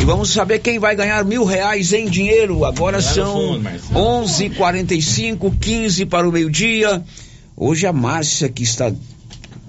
[0.00, 2.64] E vamos saber quem vai ganhar mil reais em dinheiro.
[2.64, 3.98] Agora lá são fundo, Marcinha.
[3.98, 7.02] 11h45, 15 para o meio-dia.
[7.56, 8.92] Hoje a Márcia que está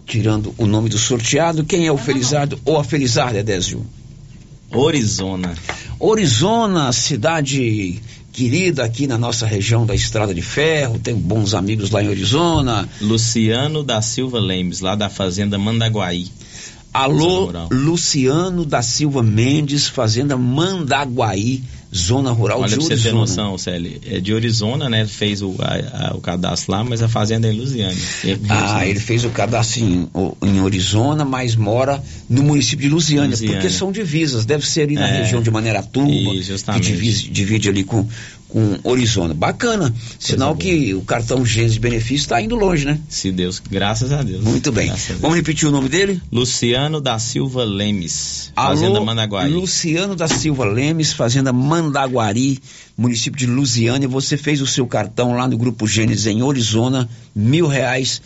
[0.05, 1.63] tirando o nome do sorteado.
[1.63, 3.83] Quem é o felizardo ou a felizarda, Edésio?
[4.73, 5.53] Orizona.
[5.99, 8.01] Orizona, cidade
[8.31, 12.89] querida aqui na nossa região da Estrada de Ferro, tem bons amigos lá em Orizona.
[12.99, 16.27] Luciano da Silva Lemes, lá da Fazenda Mandaguaí.
[16.93, 17.51] Alô.
[17.71, 21.63] Luciano da Silva Mendes, Fazenda Mandaguaí,
[21.95, 25.05] Zona Rural Olha, de pra você ter noção, Célio, é de Orizona, né?
[25.05, 27.97] Fez o, a- a- o cadastro lá, mas a fazenda é em Lusiane.
[28.49, 30.07] Ah, ele fez o cadastro em,
[30.43, 33.37] em Orizona, mas mora no município de Lusiânia.
[33.37, 35.21] porque são divisas, deve ser ali na É.
[35.21, 38.07] região de Maniratuba, Isso, que divide, divide ali com,
[38.53, 39.33] com Orizona.
[39.33, 42.99] Bacana, sinal que o cartão Gênesis de benefício está indo longe, né?
[43.09, 44.43] Se Deus, graças a Deus.
[44.43, 44.89] Muito bem.
[44.89, 45.19] Deus.
[45.19, 46.21] Vamos repetir o nome dele?
[46.31, 49.51] Luciano da Silva Lemes, Fazenda Alô, Mandaguaí.
[49.51, 52.59] Luciano da Silva Lemes, Fazenda Mandaguari,
[52.95, 54.07] município de Lusiânia.
[54.07, 58.21] Você fez o seu cartão lá no Grupo Gênesis em Orizona, mil reais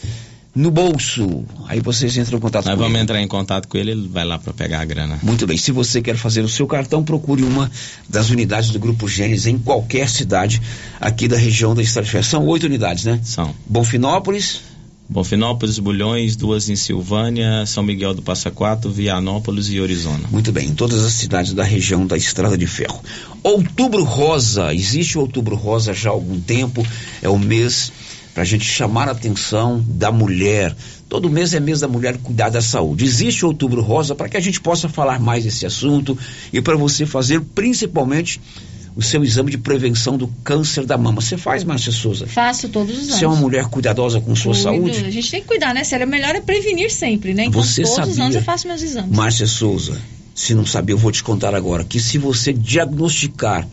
[0.58, 1.45] no bolso.
[1.68, 3.03] Aí vocês entram em contato Nós com vamos ele.
[3.03, 5.20] entrar em contato com ele, ele vai lá para pegar a grana.
[5.22, 7.70] Muito bem, se você quer fazer o seu cartão, procure uma
[8.10, 10.60] das unidades do Grupo Gênesis em qualquer cidade
[10.99, 12.24] aqui da região da Estrada de Ferro.
[12.24, 13.20] São oito unidades, né?
[13.24, 13.53] São.
[13.68, 14.62] Bonfinópolis,
[15.08, 20.28] Bonfinópolis, Bulhões, duas em Silvânia, São Miguel do Passa Quatro, Vianópolis e Orizona.
[20.32, 22.99] Muito bem, em todas as cidades da região da Estrada de Ferro.
[23.43, 26.86] Outubro Rosa, existe o Outubro Rosa já há algum tempo,
[27.22, 27.91] é o mês
[28.38, 30.75] para a gente chamar a atenção da mulher.
[31.09, 33.03] Todo mês é mês da mulher cuidar da saúde.
[33.03, 36.15] Existe o Outubro Rosa para que a gente possa falar mais desse assunto
[36.53, 38.39] e para você fazer principalmente
[38.95, 41.19] o seu exame de prevenção do câncer da mama.
[41.19, 42.27] Você faz, Márcia Souza?
[42.27, 43.15] Faço todos os anos.
[43.15, 44.63] Você é uma mulher cuidadosa com sua Cuido.
[44.63, 45.03] saúde?
[45.07, 46.05] A gente tem que cuidar, né, Célia?
[46.05, 47.45] Melhor é prevenir sempre, né?
[47.45, 48.23] Então, Você todos os sabia?
[48.23, 49.17] anos eu faço meus exames.
[49.17, 49.99] Márcia Souza,
[50.35, 53.67] se não sabia, eu vou te contar agora que se você diagnosticar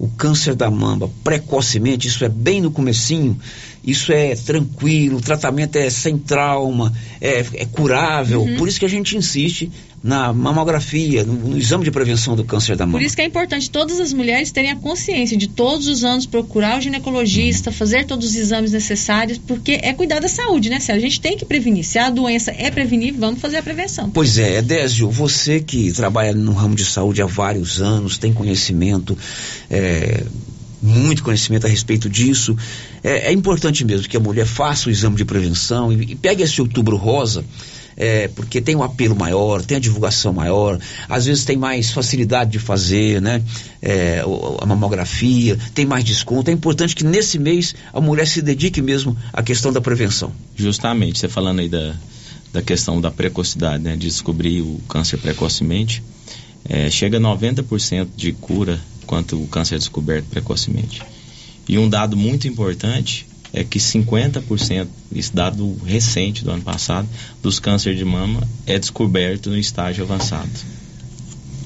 [0.00, 3.38] o câncer da mama precocemente, isso é bem no comecinho,
[3.84, 6.90] isso é tranquilo, o tratamento é sem trauma,
[7.20, 8.40] é, é curável.
[8.40, 8.56] Uhum.
[8.56, 9.70] Por isso que a gente insiste
[10.02, 12.98] na mamografia, no, no exame de prevenção do câncer da mama.
[12.98, 16.24] Por isso que é importante todas as mulheres terem a consciência de todos os anos
[16.24, 21.00] procurar o ginecologista, fazer todos os exames necessários, porque é cuidar da saúde, né, Célia?
[21.00, 21.84] A gente tem que prevenir.
[21.84, 24.08] Se a doença é prevenir, vamos fazer a prevenção.
[24.10, 29.16] Pois é, Edésio, você que trabalha no ramo de saúde há vários anos, tem conhecimento,
[29.70, 30.24] é,
[30.82, 32.56] muito conhecimento a respeito disso.
[33.04, 36.42] É, é importante mesmo que a mulher faça o exame de prevenção e, e pegue
[36.42, 37.44] esse outubro rosa.
[37.96, 40.78] É, porque tem um apelo maior, tem a divulgação maior,
[41.08, 43.42] às vezes tem mais facilidade de fazer, né?
[43.82, 44.22] É,
[44.60, 46.50] a mamografia, tem mais desconto.
[46.50, 50.32] É importante que nesse mês a mulher se dedique mesmo à questão da prevenção.
[50.56, 51.94] Justamente, você falando aí da,
[52.52, 53.96] da questão da precocidade, né?
[53.96, 56.02] De descobrir o câncer precocemente,
[56.68, 61.02] é, chega a 90% de cura quanto o câncer é descoberto precocemente.
[61.68, 67.08] E um dado muito importante é que 50%, esse dado recente do ano passado,
[67.42, 70.50] dos cânceres de mama é descoberto no estágio avançado.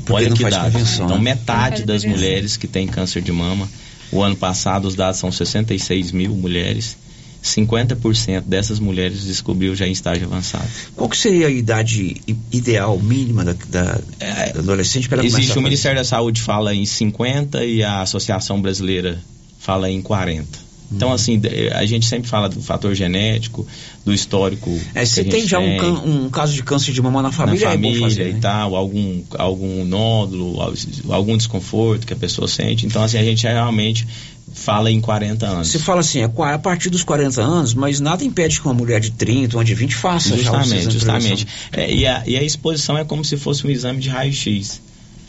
[0.04, 0.78] Porque Olha que dado.
[0.78, 1.18] Então, né?
[1.18, 3.68] metade das mulheres que têm câncer de mama,
[4.12, 6.96] o ano passado os dados são 66 mil mulheres,
[7.42, 10.68] 50% dessas mulheres descobriu já em estágio avançado.
[10.96, 12.20] Qual que seria a idade
[12.50, 15.62] ideal, mínima da, da, da adolescente para começar Existe a o?
[15.62, 19.20] Ministério da Saúde fala em 50 e a Associação Brasileira
[19.58, 20.63] fala em 40.
[20.92, 21.14] Então, Uhum.
[21.14, 21.40] assim,
[21.72, 23.66] a gente sempre fala do fator genético,
[24.04, 24.78] do histórico.
[24.94, 27.74] É, se tem já um, um caso de câncer de mama na família, na é
[27.74, 28.28] família fazer.
[28.28, 28.38] e né?
[28.40, 30.74] tal, algum, algum nódulo, al-
[31.10, 32.86] algum desconforto que a pessoa sente.
[32.86, 34.06] Então, assim, a gente realmente
[34.52, 35.68] fala em 40 anos.
[35.68, 36.24] Você fala assim, é
[36.54, 39.74] a partir dos 40 anos, mas nada impede que uma mulher de 30, uma de
[39.74, 41.46] 20 faça Justamente, justamente.
[41.72, 44.80] É, e, a, e a exposição é como se fosse um exame de raio-x.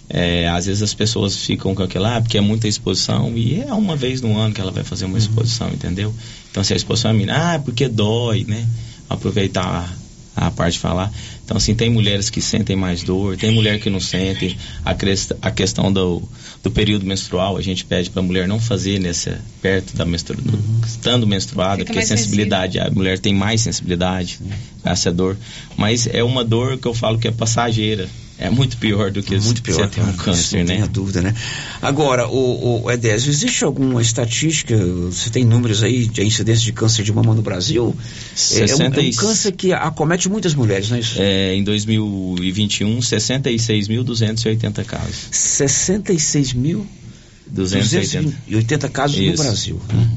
[0.09, 3.73] É, às vezes as pessoas ficam com aquilo, ah, porque é muita exposição, e é
[3.73, 5.11] uma vez no ano que ela vai fazer Uhum.
[5.11, 6.13] uma exposição, entendeu?
[6.51, 8.67] Então, se a exposição é mina, ah, porque dói, né?
[9.09, 9.89] Aproveitar
[10.35, 11.11] a, a parte de falar.
[11.43, 14.57] Então, assim, tem mulheres que sentem mais dor, tem mulher que não sente.
[14.85, 14.95] A,
[15.41, 16.21] a questão do,
[16.63, 20.39] do período menstrual, a gente pede para a mulher não fazer nessa, perto da menstru,
[20.41, 24.39] do- estando menstruada, Fica porque sensibilidade, a mulher tem mais sensibilidade
[24.83, 25.37] a essa dor.
[25.77, 28.07] Mas é uma dor que eu falo que é passageira.
[28.37, 30.73] É muito pior do que Muito pior, você ter um câncer, não né?
[30.75, 31.33] tenha dúvida, né?
[31.81, 37.03] Agora, o, o Edésio, existe alguma estatística, você tem números aí de incidência de câncer
[37.03, 37.95] de mama no Brasil?
[38.51, 39.17] É, é, um, é um 66.
[39.17, 41.15] câncer que acomete muitas mulheres, não é isso?
[41.17, 45.27] É, em 2021, 66.280 casos.
[45.31, 46.85] 66 mil
[47.47, 48.23] 280.
[48.47, 49.43] 280 casos no Isso.
[49.43, 49.81] Brasil.
[49.93, 50.09] né?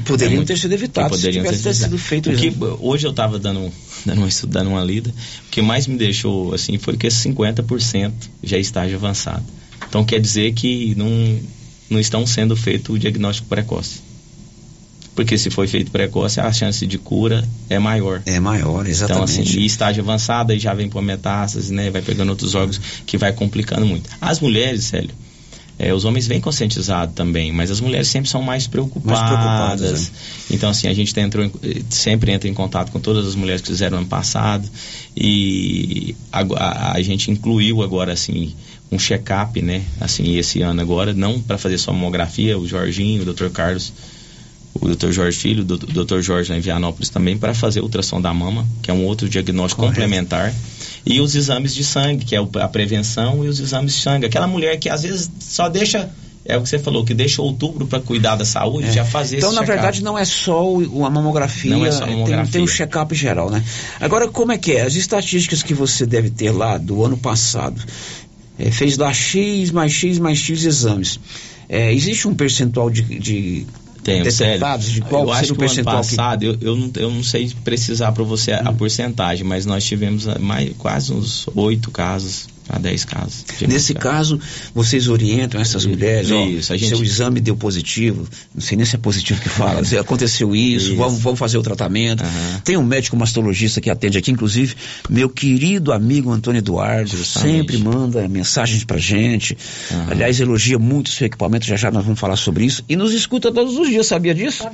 [0.00, 2.52] Que poderiam É muito- ter sido evitados se tivesse ter sido feito o que.
[2.80, 3.72] Hoje eu estava dando,
[4.06, 5.10] dando, uma, estu- dando uma lida.
[5.46, 9.44] O que mais me deixou assim foi que esse 50% já é estágio avançado.
[9.88, 11.38] Então quer dizer que não,
[11.90, 14.00] não estão sendo feito o diagnóstico precoce.
[15.14, 18.22] Porque se foi feito precoce, a chance de cura é maior.
[18.24, 19.40] É maior, Então, exatamente.
[19.42, 21.90] assim, e estágio avançado, aí já vem por metástase, né?
[21.90, 24.08] Vai pegando outros órgãos que vai complicando muito.
[24.20, 25.10] As mulheres, Célio,
[25.78, 29.20] é, os homens vêm conscientizados também, mas as mulheres sempre são mais preocupadas.
[29.20, 30.08] Mais preocupadas, né?
[30.50, 31.52] Então, assim, a gente entrou em-
[31.88, 34.68] sempre entra em contato com todas as mulheres que fizeram ano passado
[35.16, 38.54] e a, a- a gente incluiu agora, assim,
[38.90, 39.82] um check-up, né?
[40.00, 43.48] Assim, esse ano agora, não para fazer só mamografia, o Jorginho, o Dr.
[43.50, 43.92] Carlos,
[44.80, 45.10] o Dr.
[45.12, 46.20] Jorge Filho, o Dr.
[46.20, 49.82] Jorge lá em Vianópolis também, para fazer ultrassom da mama, que é um outro diagnóstico
[49.82, 50.00] Correto.
[50.00, 50.54] complementar.
[51.06, 54.26] E os exames de sangue, que é a prevenção, e os exames de sangue.
[54.26, 56.10] Aquela mulher que às vezes só deixa,
[56.44, 58.92] é o que você falou, que deixa outubro para cuidar da saúde, É.
[58.92, 60.60] já fazer Então, na verdade, não é só
[61.06, 62.52] a mamografia, Não é só a tem- mamografia.
[62.52, 63.62] tem, o check-up geral, né?
[64.00, 64.82] Agora, como é que é?
[64.82, 67.80] As estatísticas que você deve ter lá do ano passado,
[68.58, 71.18] é, fez lá X mais X mais X exames.
[71.68, 73.66] É, existe um percentual de, de
[74.16, 74.86] Detectados?
[74.86, 75.02] sério.
[75.02, 77.22] De qual eu acho que o ano percentual que- passado, eu, eu, não, eu não
[77.22, 82.46] sei precisar para você a, a porcentagem, mas nós tivemos mais, quase uns oito casos
[82.68, 83.44] a 10 casos.
[83.66, 84.38] Nesse caso,
[84.74, 88.84] vocês orientam essas mulheres, ó, Isso, a gente- seu exame deu positivo, não sei nem
[88.86, 90.96] se é positivo que fala, se aconteceu isso, Isso.
[90.96, 92.22] Vamos, vamos fazer o tratamento.
[92.64, 94.74] Tem um médico mastologista que atende aqui, inclusive,
[95.08, 97.56] meu querido amigo Antônio Eduardo, Justamente.
[97.58, 99.56] sempre manda mensagens pra gente.
[100.10, 102.84] Aliás, elogia muito o seu equipamento, já já nós vamos falar sobre isso.
[102.88, 104.64] E nos escuta todos os dias, sabia disso?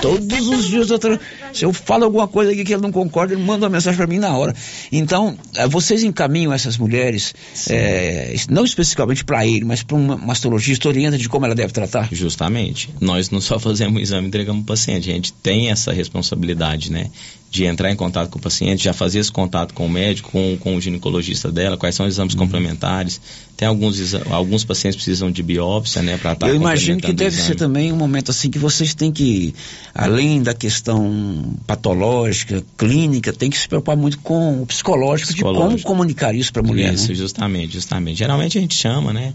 [0.00, 1.20] Todos os dias, doutor.
[1.52, 4.06] Se eu falo alguma coisa aqui que ele não concorda, ele manda uma mensagem para
[4.06, 4.54] mim na hora.
[4.90, 7.33] Então, eh, vocês encaminham essas mulheres,
[7.68, 12.08] eh, não especificamente para ele, mas para um mastologista, orienta de como ela deve tratar?
[12.12, 12.90] Justamente.
[13.00, 16.90] Nós não só fazemos o exame e entregamos o paciente, a gente tem essa responsabilidade,
[16.90, 17.10] né?
[17.54, 20.56] De entrar em contato com o paciente, já fazer esse contato com o médico, com,
[20.58, 23.20] com o ginecologista dela, quais são os exames complementares.
[23.56, 26.18] Tem alguns, alguns pacientes precisam de biópsia, né?
[26.18, 29.54] Para estar Eu imagino que deve ser também um momento assim que vocês têm que,
[29.94, 35.52] além da questão patológica, clínica, tem que se preocupar muito com o psicológico, de como
[35.52, 35.88] Psicológico.
[35.88, 36.92] comunicar isso para a mulher.
[36.92, 37.14] Isso, né?
[37.14, 38.18] justamente, justamente.
[38.18, 39.32] Geralmente a gente chama, né?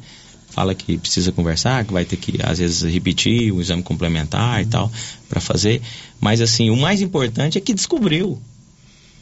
[0.49, 4.65] Fala que precisa conversar, que vai ter que, às vezes, repetir o exame complementar e
[4.65, 4.91] tal,
[5.29, 5.81] para fazer.
[6.19, 8.39] Mas, assim, o mais importante é que descobriu.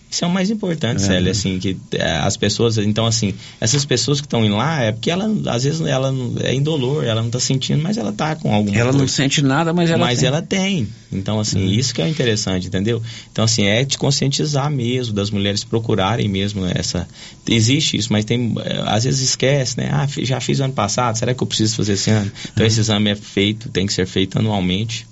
[0.10, 1.06] Isso é o mais importante, É.
[1.06, 4.94] Célia, assim, que eh, as pessoas, então, assim, essas pessoas que estão indo lá, é
[4.94, 8.34] porque ela, às vezes, ela não- é indolor, ela não tá sentindo, mas ela tá
[8.38, 9.14] com alguma Ela não coisa.
[9.14, 10.28] sente nada, mas ela Mas tem.
[10.30, 10.88] ela tem.
[11.12, 11.72] Então, assim, Uhum.
[11.74, 13.04] isso que é interessante, entendeu?
[13.34, 17.06] Então, assim, é te conscientizar mesmo, das mulheres procurarem mesmo essa.
[17.46, 18.56] Existe isso, mas tem.
[18.64, 19.90] eh, Às vezes esquece, né?
[19.92, 22.32] Ah, já fiz ano passado, será que eu preciso fazer esse ano?
[22.54, 22.68] Então, Uhum.
[22.68, 25.06] esse exame é feito, tem que ser feito anualmente,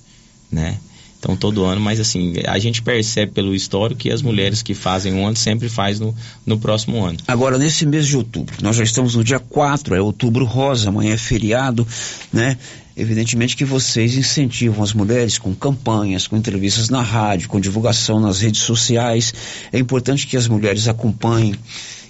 [0.50, 0.78] né?
[1.26, 5.12] Então, todo ano, mas assim, a gente percebe pelo histórico que as mulheres que fazem
[5.12, 6.16] um ano sempre faz no,
[6.46, 7.18] no próximo ano.
[7.28, 11.16] Agora, nesse mês de outubro, nós já estamos no dia 4, é outubro rosa, amanhã
[11.16, 11.88] é feriado,
[12.32, 12.60] né?
[12.96, 18.40] Evidentemente que vocês incentivam as mulheres com campanhas, com entrevistas na rádio, com divulgação nas
[18.40, 19.34] redes sociais.
[19.74, 21.56] É importante que as mulheres acompanhem,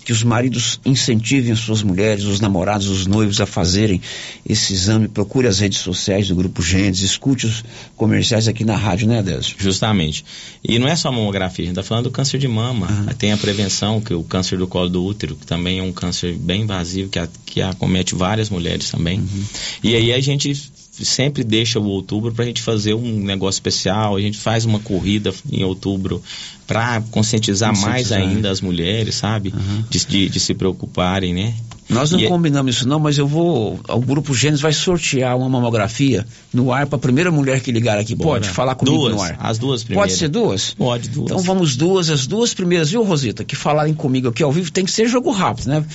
[0.06, 4.00] que os maridos incentivem as suas mulheres, os namorados, os noivos a fazerem
[4.48, 5.08] esse exame.
[5.08, 7.64] Procure as redes sociais do Grupo Gênesis, escute os
[7.96, 9.44] comerciais aqui na rádio, né, Adélio?
[9.58, 10.24] Justamente.
[10.64, 12.88] E não é só a mamografia, a gente está falando do câncer de mama.
[13.18, 15.92] Tem a prevenção, que é o câncer do colo do útero, que também é um
[15.92, 19.22] câncer bem invasivo, que, a- que acomete várias mulheres também.
[19.84, 20.56] E aí a gente
[21.04, 24.80] sempre deixa o outubro para a gente fazer um negócio especial, a gente faz uma
[24.80, 26.22] corrida em outubro
[26.68, 29.54] para conscientizar, mais Conscientizar, ainda as mulheres, sabe?
[29.90, 31.54] De, de- de se preocuparem, né?
[31.88, 35.38] Nós não E é- combinamos isso não, mas eu vou, o Grupo Gênesis vai sortear
[35.38, 38.16] uma mamografia no ar para a primeira mulher que ligar aqui.
[38.16, 38.40] Bora.
[38.42, 39.38] Pode falar comigo Duas, no ar?
[39.40, 40.10] as duas primeiras.
[40.12, 40.74] Pode ser duas?
[40.74, 41.26] Pode, duas.
[41.32, 44.84] Então vamos duas, as duas primeiras, viu, Rosita, que falarem comigo aqui ao vivo, tem
[44.84, 45.86] que ser jogo rápido, né?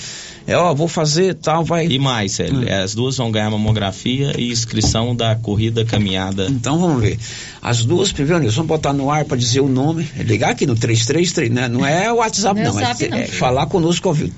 [0.47, 1.87] É, ó, vou fazer tal, vai...
[1.87, 2.83] E mais, Célio, Hum.
[2.83, 6.47] as duas vão ganhar mamografia e inscrição da corrida caminhada.
[6.51, 7.19] Então vamos ver.
[7.63, 10.75] As duas primeiras, vamos botar no ar para dizer o nome, é ligar aqui no
[10.75, 11.69] 333, né?
[11.69, 13.19] Não é o WhatsApp Não é não, é, WhatsApp, não.
[13.19, 14.31] é falar conosco ao vivo,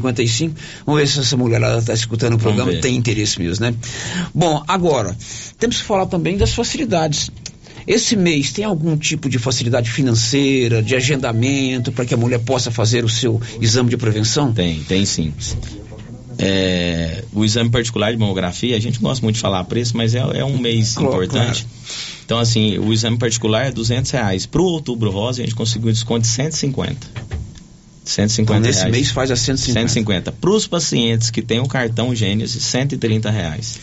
[0.00, 0.52] 33321155.
[0.86, 3.74] Vamos ver se essa mulherada está escutando o programa e tem interesse mesmo, né?
[4.34, 5.16] Bom, agora,
[5.58, 7.30] temos que falar também das facilidades.
[7.86, 12.70] Esse mês tem algum tipo de facilidade financeira, de agendamento, para que a mulher possa
[12.70, 14.52] fazer o seu exame de prevenção?
[14.52, 15.32] Tem, tem sim.
[16.38, 20.14] É, o exame particular de mamografia, a gente não gosta muito de falar preço, mas
[20.14, 21.66] é, é um mês Claro, importante.
[22.24, 24.46] Então, assim, o exame particular é 200 reais.
[24.46, 27.06] Para o outubro rosa, a gente conseguiu um desconto de 150.
[28.04, 28.92] 150 Então, nesse reais.
[28.92, 29.80] mês faz a 150.
[29.88, 30.32] 150.
[30.32, 33.78] Para os pacientes que têm o cartão Gênesis, 130 reais.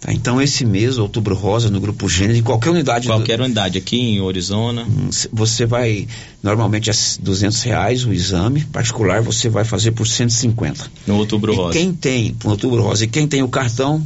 [0.00, 3.78] Tá, então esse mês, outubro rosa, no grupo Gênesis, em qualquer unidade do- Qualquer unidade
[3.78, 4.86] aqui em Arizona.
[5.32, 6.06] você vai
[6.40, 11.56] normalmente é 200 reais o exame particular você vai fazer por 150 No outubro e
[11.56, 11.72] rosa.
[11.72, 14.00] quem tem no outubro rosa e quem tem o cartão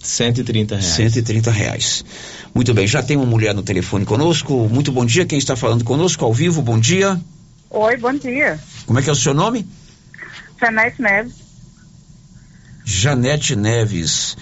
[0.00, 0.94] 130 reais.
[0.94, 2.04] 130 reais
[2.54, 5.82] muito bem já tem uma mulher no telefone conosco muito bom dia quem está falando
[5.82, 7.20] conosco ao vivo bom dia
[7.76, 8.58] Oi, bom dia.
[8.86, 9.66] como é que é o seu nome
[10.60, 11.34] Janete Neves.
[12.84, 14.36] Janete Neves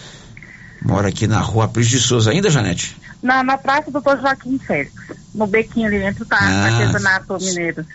[0.82, 4.58] mora aqui na rua Pris de Souza ainda Janete Na, na Praça do Doutor Joaquim
[4.58, 4.92] Félix.
[5.34, 6.66] No bequinho ali dentro tá Ah.
[6.66, 7.86] artesanato mineiro.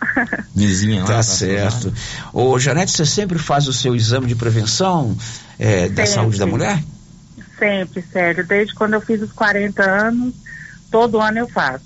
[0.54, 1.06] Vizinha lá.
[1.06, 1.92] Tá certo.
[2.32, 5.16] Ô, Janete, você sempre faz o seu exame de prevenção
[5.58, 6.82] é, da saúde da mulher?
[7.58, 8.46] Sempre, sério.
[8.46, 10.34] Desde quando eu fiz os 40 anos,
[10.90, 11.84] todo ano eu faço.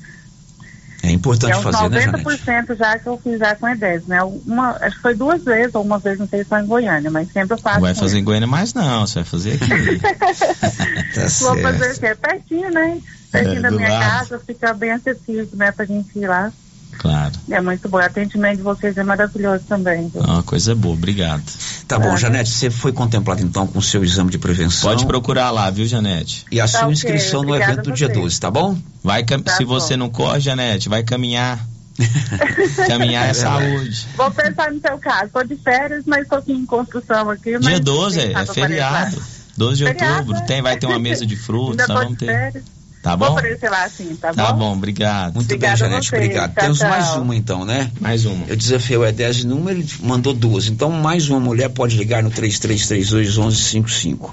[1.03, 2.25] É importante é uns fazer, né, Janete?
[2.25, 4.23] 90% já que eu fiz já com EDES, né?
[4.23, 7.11] Uma, acho que foi duas vezes, ou uma vez, não sei se foi em Goiânia,
[7.11, 7.77] mas sempre eu faço.
[7.77, 8.27] Não vai fazer em ele.
[8.27, 10.01] Goiânia mais não, você vai fazer aqui.
[11.15, 12.15] Tá Vou fazer o quê?
[12.15, 12.99] Pertinho, né?
[13.33, 14.03] Pertinho É, da minha lado.
[14.03, 15.73] casa, fica bem acessível, né?
[15.73, 16.53] Pra gente ir lá.
[17.01, 17.33] Claro.
[17.51, 17.97] É muito bom.
[17.97, 20.09] O atendimento de vocês é maravilhoso também.
[20.09, 20.21] viu?
[20.21, 21.43] Uma coisa boa, obrigado.
[21.89, 24.91] Tá bom, Janete, você foi contemplado então com o seu exame de prevenção.
[24.91, 26.45] Pode procurar lá, viu, Janete?
[26.53, 28.13] E a Tá sua ok, inscrição no obrigada evento do dia você.
[28.21, 28.77] 12, tá bom?
[29.03, 29.71] Vai Tá se bom.
[29.81, 31.59] você não corre, Janete, vai caminhar.
[32.87, 34.07] caminhar é, É saúde.
[34.17, 35.31] Vou pensar no seu caso.
[35.33, 37.53] Tô de férias, mas tô aqui em construção aqui.
[37.55, 38.95] mas Dia 12 quem é, eu feriado.
[38.97, 39.27] apareço lá.
[39.57, 40.35] 12 de Feriado, outubro.
[40.41, 40.47] né?
[40.47, 42.27] Tem, vai ter uma mesa de frutas, Ainda nós vamos ter.
[42.27, 42.65] férias.
[43.03, 43.39] Tá Vou bom?
[43.39, 44.35] aparecer lá assim, tá bom?
[44.37, 45.35] Tá bom, obrigado.
[45.35, 46.53] Muito Obrigada bem, Janete, obrigado.
[46.55, 46.91] Tchau, Temos tchau.
[46.91, 47.91] mais uma então, né?
[47.99, 48.45] Mais uma.
[48.47, 50.69] Eu desafiei o E10 de número, ele mandou duas.
[50.69, 54.31] Então, mais uma mulher pode ligar no 33321155.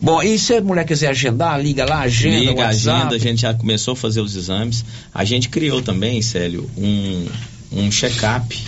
[0.00, 2.98] Bom, e se a mulher quiser agendar, liga lá, agenda, Liga, WhatsApp.
[2.98, 4.84] agenda, a gente já começou a fazer os exames.
[5.14, 7.26] A gente criou também, Célio, um,
[7.72, 8.62] um check-up.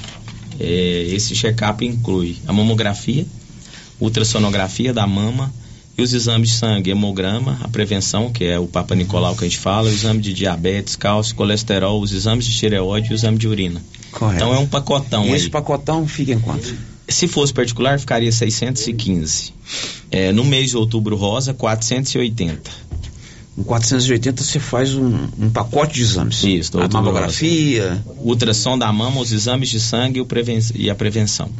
[0.59, 3.27] É, esse check-up inclui a mamografia,
[4.01, 5.53] ultrassonografia da mama
[5.99, 9.49] e os exames de sangue, hemograma, a prevenção, que é o Papa Nicolau que a
[9.49, 13.37] gente fala, o exame de diabetes, cálcio, colesterol, os exames de tireoide e o exame
[13.37, 13.83] de urina.
[14.13, 14.37] Correto.
[14.37, 15.35] Então é um pacotão E aí.
[15.35, 16.73] esse pacotão fica em quanto?
[17.09, 19.53] Se fosse particular, ficaria 615.
[20.11, 22.71] É, no mês de outubro rosa, 480.
[23.59, 26.45] Com 480 você faz um, um pacote de exames.
[26.45, 28.01] Isso, A mamografia.
[28.19, 31.51] ultrassom da mama, os exames de sangue e, e a prevenção.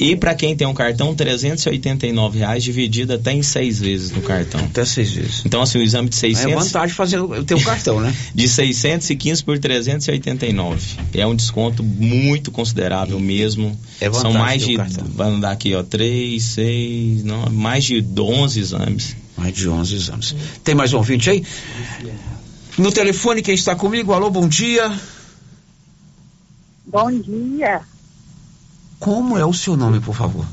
[0.00, 4.60] E para quem tem um cartão, 389 reais dividido até em seis vezes no cartão.
[4.64, 5.42] Até seis vezes.
[5.46, 8.12] Então, assim, o exame de É 600, vantagem de fazer o teu cartão, né?
[8.34, 10.98] de 615 por 389.
[11.14, 13.78] É um desconto muito considerável mesmo.
[14.00, 17.84] É São vantagem mais ter o de, vai andar aqui, ó, 3, 6, não, mais
[17.84, 19.21] de 11 exames.
[19.42, 20.36] Mais de 11 exames.
[20.62, 21.44] Tem mais um ouvinte aí?
[22.78, 24.12] No telefone, quem está comigo?
[24.12, 24.96] Alô, bom dia.
[26.86, 27.80] Bom dia,
[29.00, 30.46] Como é o seu nome, por favor?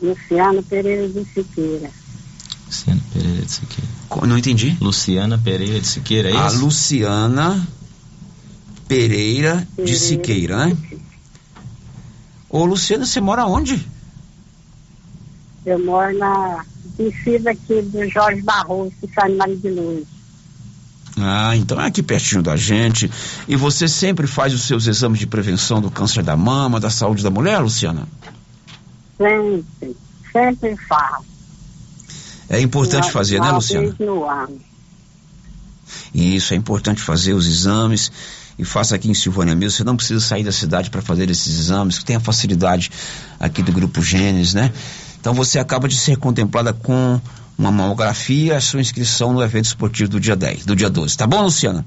[0.00, 1.90] Luciano Pereira de Siqueira.
[2.66, 3.90] Luciana Pereira de Siqueira.
[4.26, 4.76] Não entendi.
[4.80, 6.58] Luciana Pereira de Siqueira, é A isso?
[6.58, 7.68] Luciana
[8.86, 9.98] Pereira de Pereira.
[9.98, 10.76] Siqueira, né?
[12.48, 13.84] Ô, Luciana, você mora onde?
[15.66, 16.64] Eu moro na
[16.98, 20.04] descida aqui do Jorge Barroso, que sai no Maria de Luz.
[21.18, 23.10] Ah, então é aqui pertinho da gente.
[23.46, 27.22] E você sempre faz os seus exames de prevenção do câncer da mama, da saúde
[27.22, 28.08] da mulher, Luciana?
[29.18, 29.96] Sempre,
[30.32, 31.24] sempre falo.
[32.48, 33.86] É importante Uma- fazer, né, Luciana?
[33.88, 34.58] vez no ano.
[36.14, 38.10] Isso, é importante fazer os exames.
[38.58, 39.76] E faça aqui em Silvânia mesmo.
[39.78, 42.90] Você não precisa sair da cidade para fazer esses exames, que tem a facilidade
[43.40, 44.70] aqui do Grupo Gênesis, né?
[45.22, 47.20] Então você acaba de ser contemplada com
[47.56, 51.16] uma mamografia, a sua inscrição no evento esportivo do dia 10, do dia 12.
[51.16, 51.86] Tá bom, Luciana?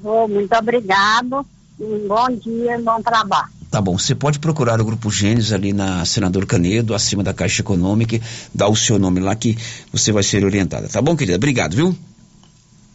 [0.00, 1.44] Ô, muito obrigado.
[1.80, 3.48] Um bom dia e bom trabalho.
[3.68, 7.62] Tá bom, você pode procurar o Grupo Gênesis ali na Senador Canedo, acima da Caixa
[7.62, 8.20] Econômica,
[8.54, 9.58] dá o seu nome lá que
[9.92, 10.88] você vai ser orientada.
[10.88, 11.36] Tá bom, querida?
[11.36, 11.96] Obrigado, viu?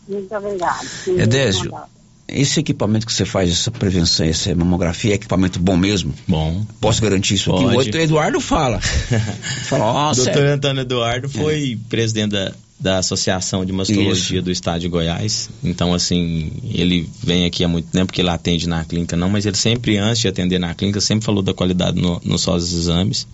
[0.08, 0.88] Muito obrigado.
[1.08, 1.74] Edésio,
[2.28, 6.14] esse equipamento que você faz, essa prevenção, essa mamografia, é equipamento bom mesmo?
[6.28, 6.66] Bom.
[6.82, 7.64] Posso garantir isso aqui?
[7.64, 8.80] O outro Eduardo fala.
[9.66, 10.24] fala, nossa.
[10.24, 14.42] Doutor Antônio Eduardo foi presidente da, da Associação de Mastologia Isso.
[14.42, 15.50] do Estado de Goiás.
[15.64, 19.46] Então, assim, ele vem aqui há muito tempo, que ele atende na clínica, não, mas
[19.46, 23.28] ele sempre, antes de atender na clínica, sempre falou da qualidade no, nos seus exames.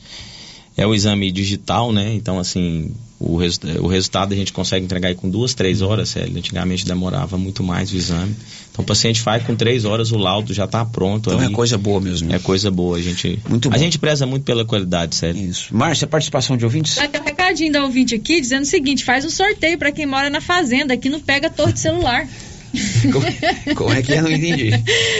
[0.78, 2.14] É o exame digital, né?
[2.14, 6.10] Então, assim, o, resu- o resultado a gente consegue entregar aí com duas, três horas,
[6.10, 6.36] sério.
[6.38, 8.34] Antigamente demorava muito mais o exame.
[8.72, 11.30] Então, o paciente faz com três horas, o laudo já está pronto.
[11.30, 11.52] Então ali.
[11.52, 12.34] é coisa boa mesmo.
[12.34, 12.98] É coisa boa.
[12.98, 13.76] A gente, Muito bom.
[13.76, 15.42] A gente preza muito pela qualidade, sério.
[15.42, 15.76] Isso.
[15.76, 16.96] Márcia, participação de ouvintes?
[16.96, 20.06] Vai ter um recadinho da ouvinte aqui dizendo o seguinte: faz um sorteio pra quem
[20.06, 22.26] mora na fazenda, que não pega torre de celular.
[23.76, 24.22] Como é que é?
[24.22, 24.70] Não entendi.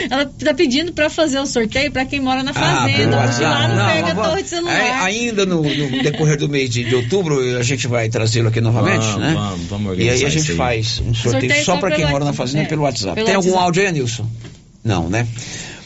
[0.10, 3.68] Ela tá pedindo pra fazer o sorteio pra quem mora na fazenda, pelo porque lá
[3.68, 3.94] não, WhatsApp.
[4.02, 4.80] pega vamos- torre de celular.
[4.80, 8.62] É, ainda no, no decorrer do mês de, de outubro, a gente vai trazê-lo aqui
[8.62, 9.34] novamente, Vamos, né?
[9.34, 10.58] vamos, vamos E organizar aí a gente aí.
[10.58, 13.16] faz um sorteio, Sorteio só para quem mora na fazenda é, pelo WhatsApp.
[13.16, 13.66] pelo Tem algum WhatsApp.
[13.66, 14.30] áudio aí, Nilson?
[14.84, 15.28] Não, né?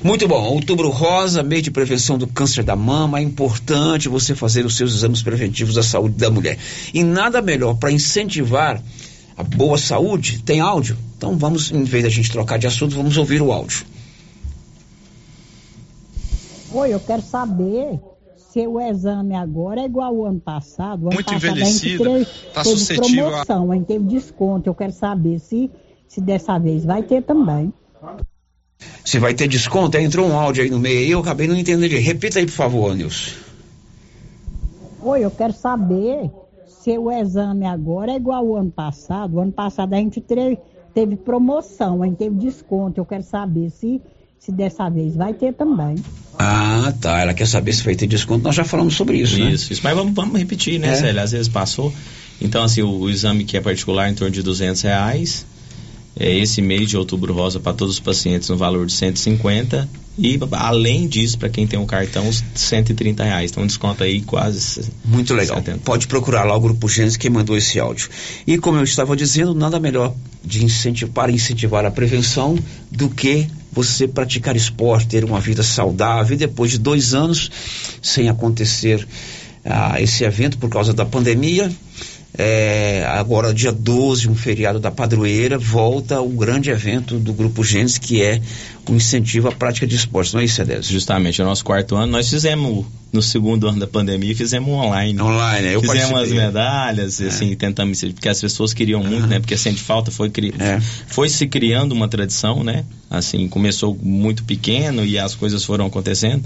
[0.03, 0.43] Muito bom.
[0.43, 3.18] Outubro Rosa, mês de prevenção do câncer da mama.
[3.20, 6.57] É importante você fazer os seus exames preventivos da saúde da mulher.
[6.93, 8.80] E nada melhor para incentivar
[9.38, 10.41] a boa saúde.
[10.43, 10.97] Tem áudio?
[11.17, 13.86] Então vamos, em vez da gente trocar de assunto, vamos ouvir o áudio.
[16.73, 17.99] Oi, eu quero saber
[18.51, 21.03] se o exame agora é igual ao ano passado.
[21.03, 24.69] O ano Muito passado envelhecida, tá teve suscetível a- promoção, a teve desconto.
[24.69, 25.69] Eu quero saber se,
[26.07, 27.73] se dessa vez vai ter também.
[29.05, 31.55] Se vai ter desconto, aí entrou um áudio aí no meio aí, eu acabei não
[31.55, 31.88] entendendo.
[31.88, 32.05] direito.
[32.05, 33.31] Repita aí, por favor, Nilson.
[35.01, 36.29] Oi, eu quero saber
[36.86, 39.38] se o exame agora é igual ao ano passado.
[39.38, 40.59] O ano passado a gente teve,
[40.93, 43.01] teve promoção, a gente teve desconto.
[43.01, 43.99] Eu quero saber se,
[44.38, 45.95] se dessa vez vai ter também.
[46.38, 47.19] Ah, tá.
[47.19, 48.43] Ela quer saber se vai ter desconto.
[48.43, 49.49] Nós já falamos sobre isso, né?
[49.49, 49.81] Isso, isso.
[49.83, 50.95] Mas vamos, vamos repetir, né, É.
[50.95, 51.23] Célia?
[51.23, 51.91] Às vezes passou.
[52.39, 55.43] Então, assim, o, o exame que é particular em torno de 200 reais.
[56.18, 59.88] É esse mês de outubro rosa para todos os pacientes no valor de 150
[60.18, 64.89] e além disso para quem tem um cartão os 130 reais então desconto aí quase
[65.03, 65.61] Muito legal.
[65.84, 68.09] Pode procurar lá o Grupo Gênesis que mandou esse áudio.
[68.47, 72.57] E como eu estava dizendo, nada melhor de incentivar, para incentivar a prevenção
[72.89, 76.36] do que você praticar esporte, ter uma vida saudável.
[76.36, 77.51] E depois de dois anos
[78.01, 79.05] sem acontecer
[79.66, 81.70] ah, esse evento por causa da pandemia,
[82.38, 87.97] é, agora dia 12, um feriado da padroeira, volta o grande evento do Grupo Gênesis,
[87.97, 88.41] que é
[88.89, 90.33] o incentivo à prática de esportes.
[90.33, 90.91] Não é isso, Edésio?
[90.91, 92.11] justamente é o nosso quarto ano.
[92.11, 95.19] Nós fizemos no segundo ano da pandemia fizemos online.
[95.21, 96.39] Online, eu fizemos participei.
[96.39, 99.39] as medalhas assim tentamos porque as pessoas queriam muito né?
[99.39, 100.53] Porque sente falta foi cri...
[101.07, 102.83] foi se criando uma tradição né?
[103.09, 106.43] Assim começou muito pequeno e as coisas foram acontecendo.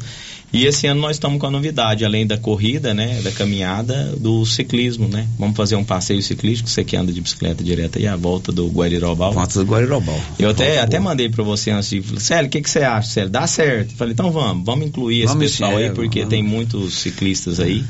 [0.51, 3.19] E esse ano nós estamos com a novidade além da corrida né?
[3.23, 5.27] Da caminhada do ciclismo né?
[5.39, 6.69] Vamos fazer um passeio ciclístico.
[6.69, 9.33] Você que anda de bicicleta direto aí a volta do Guarirobal.
[9.33, 10.19] Volta do Guarirobal.
[10.37, 11.09] Eu até Volta até boa.
[11.09, 13.29] mandei para você antes de Célio, o que, que você acha, Célio?
[13.31, 13.95] Dá certo.
[13.95, 16.29] Falei, então vamos, vamos incluir esse Vamos, pessoal é, aí, porque vamos.
[16.29, 17.83] tem muitos ciclistas aí.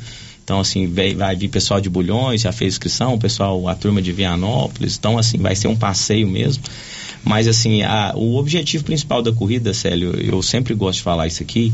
[0.46, 4.14] Então, assim, vai, vai vir pessoal de Bulhões, já fez inscrição, pessoal, a turma de
[4.14, 4.96] Vianópolis.
[4.98, 6.64] Então, assim, vai ser um passeio mesmo.
[7.22, 11.44] Mas, assim, a- o objetivo principal da corrida, Célio, eu sempre gosto de falar isso
[11.44, 11.74] aqui,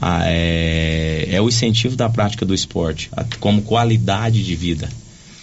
[0.00, 4.88] ah, é, é o incentivo da prática do esporte, a- como qualidade de vida.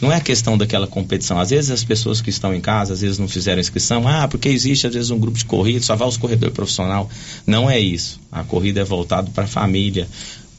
[0.04, 1.40] Não é a questão daquela competição.
[1.40, 4.06] Às vezes as pessoas que estão em casa, às vezes não fizeram inscrição.
[4.06, 7.10] Ah, porque existe às vezes um grupo de corrida, só vai os corredores profissional.
[7.48, 8.20] Não é isso.
[8.30, 10.06] A corrida é voltada para a família,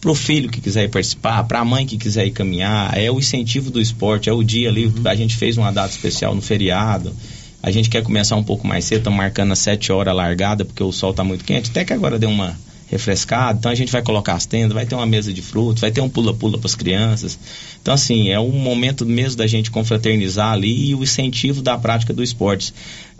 [0.01, 2.97] para o filho que quiser ir participar, para a mãe que quiser ir caminhar.
[2.97, 4.90] É o incentivo do esporte, é o dia ali.
[5.05, 7.14] A gente fez uma data especial no feriado.
[7.62, 10.64] A gente quer começar um pouco mais cedo, estamos marcando às 7 horas a largada,
[10.64, 11.68] porque o sol está muito quente.
[11.68, 12.57] Até que agora deu uma
[12.95, 13.59] refrescada.
[13.59, 16.01] Então a gente vai colocar as tendas, vai ter uma mesa de frutos, vai ter
[16.01, 17.38] um pula-pula para as crianças.
[17.82, 22.12] Então, assim, é um momento mesmo da gente confraternizar ali e o incentivo da prática
[22.12, 22.72] do esporte.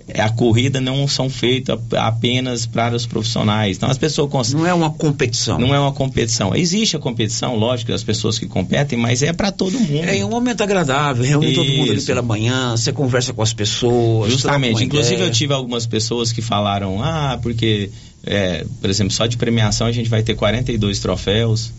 [0.07, 3.79] É, A corrida não são feitas apenas para os profissionais.
[3.79, 5.59] Então as pessoas cons- Não é uma competição.
[5.59, 6.55] Não é uma competição.
[6.55, 10.05] Existe a competição, lógico, as pessoas que competem, mas é para todo mundo.
[10.05, 12.07] É um momento agradável, reúne todo mundo ali Isso.
[12.07, 14.31] pela manhã, você conversa com as pessoas.
[14.31, 14.73] Justamente.
[14.73, 15.27] troca uma Inclusive ideia.
[15.29, 17.89] eu tive algumas pessoas que falaram, ah, porque,
[18.27, 21.73] é, por exemplo, só de premiação a gente vai ter 42 troféus,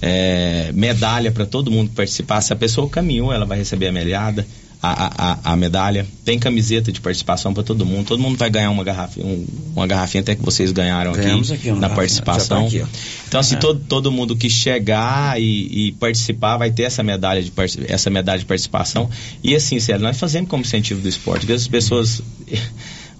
[0.00, 2.40] é, medalha para todo mundo participar.
[2.40, 4.46] Se a pessoa caminhou, ela vai receber a medalha.
[4.80, 8.06] A, a, a- medalha, tem camiseta de participação para todo mundo.
[8.06, 9.44] Todo mundo vai ganhar uma garrafinha, um-
[9.74, 12.60] uma garrafinha até que vocês ganharam Ganhamos aqui, aqui na participação.
[12.60, 12.84] tá aqui,
[13.26, 13.58] então, assim, É.
[13.58, 17.52] todo, todo mundo que chegar e, e participar vai ter essa medalha, de,
[17.88, 19.10] essa medalha de participação.
[19.42, 21.40] E assim, sério, nós fazemos como incentivo do esporte.
[21.40, 22.22] Porque as pessoas.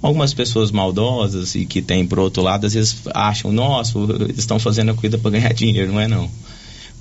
[0.00, 3.98] Algumas pessoas maldosas e que tem por outro lado, às vezes acham, nossa,
[4.36, 6.30] estão fazendo a corrida para ganhar dinheiro, não é não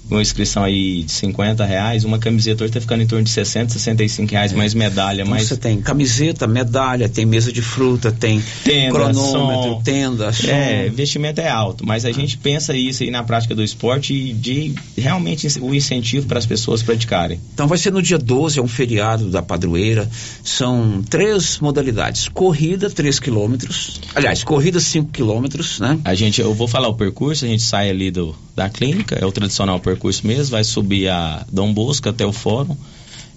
[0.09, 3.73] uma inscrição aí de 50 reais, uma camiseta hoje está ficando em torno de 60,
[3.73, 5.47] 65 reais, mais medalha, Então mais.
[5.47, 9.81] Você tem camiseta, medalha, tem mesa de fruta, tem Tenda, cronômetro, som.
[9.83, 10.47] tenda, som.
[10.47, 14.33] É, investimento é alto, mas a gente pensa isso aí na prática do esporte e
[14.33, 17.39] de realmente o incentivo para as pessoas praticarem.
[17.53, 20.09] Então vai ser no dia 12, é um feriado da padroeira.
[20.43, 23.99] São três modalidades: corrida, 3 quilômetros.
[24.15, 25.99] Aliás, corrida, 5 quilômetros, né?
[26.05, 29.25] A gente, eu vou falar o percurso, a gente sai ali do, da clínica, é
[29.25, 32.75] o tradicional percurso mesmo, vai subir a Dom Bosco até o fórum,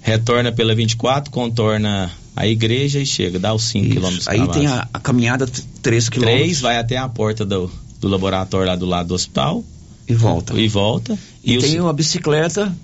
[0.00, 4.88] retorna pela 24, contorna a igreja e chega, dá os 5 quilômetros Aí tem a,
[4.92, 5.46] a caminhada,
[5.82, 6.40] 3 quilômetros.
[6.42, 9.64] Três, vai até a porta do, do laboratório lá do lado do hospital.
[10.08, 10.54] E volta.
[10.58, 11.18] E volta.
[11.44, 12.74] E, os- tem uma bicicleta.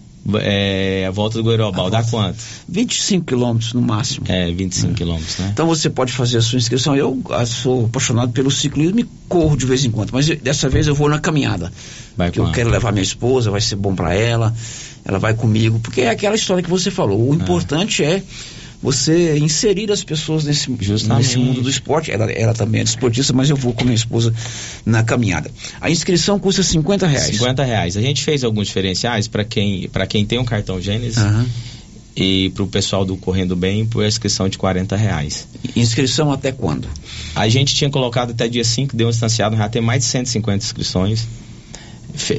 [0.40, 2.36] É, a volta do Goirobal, dá quanto?
[2.68, 4.26] 25 quilômetros no máximo.
[4.28, 5.50] É, 25 quilômetros, né?
[5.52, 6.96] Então você pode fazer a sua inscrição.
[6.96, 10.68] Eu ah, sou apaixonado pelo ciclismo e corro de vez em quando, mas eu- dessa
[10.68, 11.72] vez eu vou na caminhada.
[12.16, 14.54] Vai eu quero levar minha esposa, vai ser bom para ela.
[15.04, 17.30] Ela vai comigo, porque é aquela história que você falou.
[17.30, 18.22] O importante é
[18.86, 22.12] você inserir as pessoas nesse, nesse mundo do esporte.
[22.12, 24.32] Ela, ela também é desportista, mas eu vou com minha esposa
[24.84, 25.50] na caminhada.
[25.80, 27.26] A inscrição custa 50 reais.
[27.26, 27.96] 50 reais.
[27.96, 31.46] A gente fez alguns diferenciais para quem, pra quem tem um cartão Gênesis Aham.
[32.14, 35.48] e para o pessoal do Correndo Bem por inscrição de 40 reais.
[35.74, 36.86] Inscrição até quando?
[37.34, 40.64] A gente tinha colocado até dia 5, deu um distanciado, já tem mais de 150
[40.64, 41.26] inscrições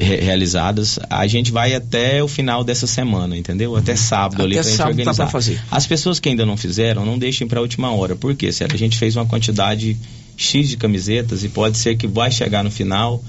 [0.00, 0.98] realizadas.
[1.08, 3.76] A gente vai até o final dessa semana, entendeu?
[3.76, 5.24] Até sábado ali Até pra gente sábado tá organizar.
[5.24, 5.60] pra fazer.
[5.70, 8.14] As pessoas que ainda não fizeram, não deixem para a última hora.
[8.16, 8.50] Por quê?
[8.52, 9.96] Sério, a gente fez uma quantidade
[10.36, 13.22] X de camisetas e pode ser que vai chegar no final.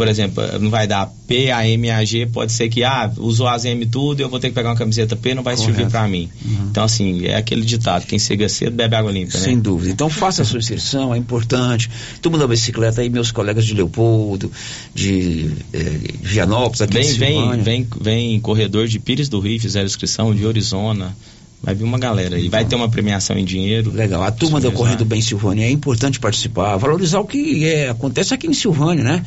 [0.00, 3.46] Por exemplo, não vai dar P, A, M, A, G, pode ser que, ah, usou
[3.46, 5.74] as M tudo, eu vou ter que pegar uma camiseta P, não vai Correto.
[5.74, 6.30] servir para mim.
[6.70, 9.44] Então, assim, é aquele ditado, quem chega cedo bebe água limpa, né?
[9.44, 9.92] Sem dúvida.
[9.92, 11.90] Então faça a sua inscrição, é importante.
[12.22, 14.50] Turma da bicicleta aí, meus colegas de Leopoldo,
[14.94, 20.34] de, eh, Vianópolis, aqui Vem, vem, vem, vem corredor de Pires do Rio, fizeram inscrição,
[20.34, 21.14] de Arizona.
[21.62, 22.48] Vai vir uma galera aí.
[22.48, 23.92] Vai ter uma premiação em dinheiro.
[23.92, 24.22] Legal.
[24.22, 28.46] A turma do Correndo Bem Silvânia é importante participar, valorizar o que é, acontece aqui
[28.46, 29.22] em Silvânia, né?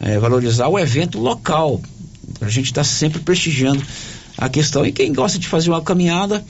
[0.00, 1.80] É, valorizar o evento local.
[2.40, 3.82] A gente está sempre prestigiando
[4.36, 4.86] a questão.
[4.86, 6.44] E quem gosta de fazer uma caminhada,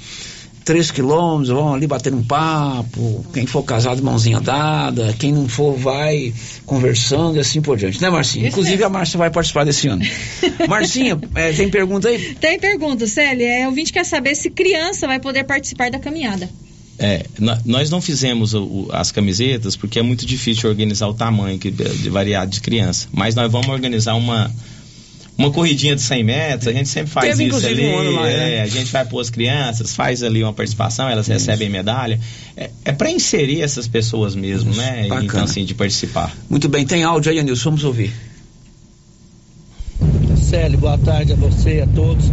[0.65, 3.25] 3 quilômetros, vão ali bater um papo.
[3.33, 5.15] Quem for casado, mãozinha dada.
[5.19, 6.35] Quem não for, vai
[6.67, 8.03] conversando e assim por diante.
[8.03, 8.49] Né, Marcinha?
[8.49, 10.03] Inclusive a Márcia vai participar desse ano.
[10.69, 12.35] Marcinha, é, tem pergunta aí?
[12.35, 13.47] Tem pergunta, Célia.
[13.47, 16.49] É, o ouvinte quer saber se criança vai poder participar da caminhada.
[16.99, 17.25] É,
[17.65, 22.11] nós não fizemos o- as camisetas porque é muito difícil organizar o tamanho que, de
[22.11, 23.07] variado de criança.
[23.13, 24.51] Mas nós vamos organizar uma
[25.37, 26.67] uma corridinha de 100 metros.
[26.67, 27.87] A gente sempre faz Teve, isso ali.
[27.87, 28.61] um ano lá, é, né?
[28.63, 32.19] A gente vai pôr as crianças, faz ali uma participação, elas recebem medalha.
[32.57, 35.03] É, é para inserir essas pessoas mesmo, né?
[35.09, 35.25] bacana.
[35.25, 36.37] Então, assim, de participar.
[36.51, 38.13] Muito bem, tem áudio aí, Anilson, vamos ouvir.
[40.37, 42.25] Célio, boa tarde a você e a todos.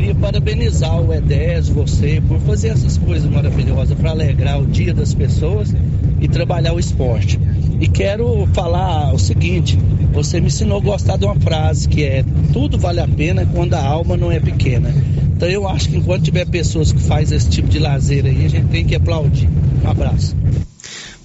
[0.00, 4.94] Eu queria parabenizar o EDES, você, por fazer essas coisas maravilhosas para alegrar o dia
[4.94, 5.74] das pessoas
[6.18, 7.38] e trabalhar o esporte.
[7.78, 9.78] E quero falar o seguinte:
[10.10, 13.74] você me ensinou a gostar de uma frase que é: tudo vale a pena quando
[13.74, 14.90] a alma não é pequena.
[15.36, 18.48] Então eu acho que enquanto tiver pessoas que fazem esse tipo de lazer aí, a
[18.48, 19.50] gente tem que aplaudir.
[19.84, 20.34] Um abraço.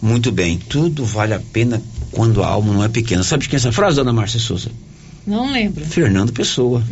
[0.02, 3.24] Muito bem, tudo vale a pena quando a alma não é pequena.
[3.24, 4.70] Sabe de quem é essa frase, dona Márcia Souza?
[5.26, 5.86] Não lembro.
[5.86, 6.84] Fernando Pessoa.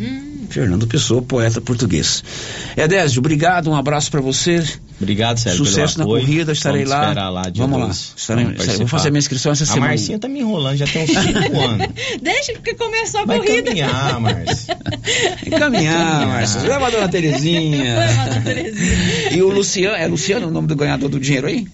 [0.54, 2.22] Fernando Pessoa, poeta português.
[2.76, 4.62] Edésio, obrigado, um abraço para você.
[5.00, 6.24] Obrigado, Sérgio, Sucesso pelo na apoio.
[6.24, 7.28] corrida, estarei Vamos lá.
[7.28, 7.90] lá Vamos lá.
[7.90, 9.88] Estarei, Vamos vou fazer minha inscrição essa a semana.
[9.88, 11.18] Marcinha tá me enrolando, já tem uns 5
[11.60, 11.88] anos.
[12.22, 13.64] Deixa que começou a Vai corrida.
[13.64, 14.78] caminhar, Márcia.
[15.44, 16.60] Encaminhar, Márcia.
[16.60, 17.96] Leva a dona Terezinha.
[19.32, 21.66] e o Luciano, é Luciano o nome do ganhador do dinheiro aí?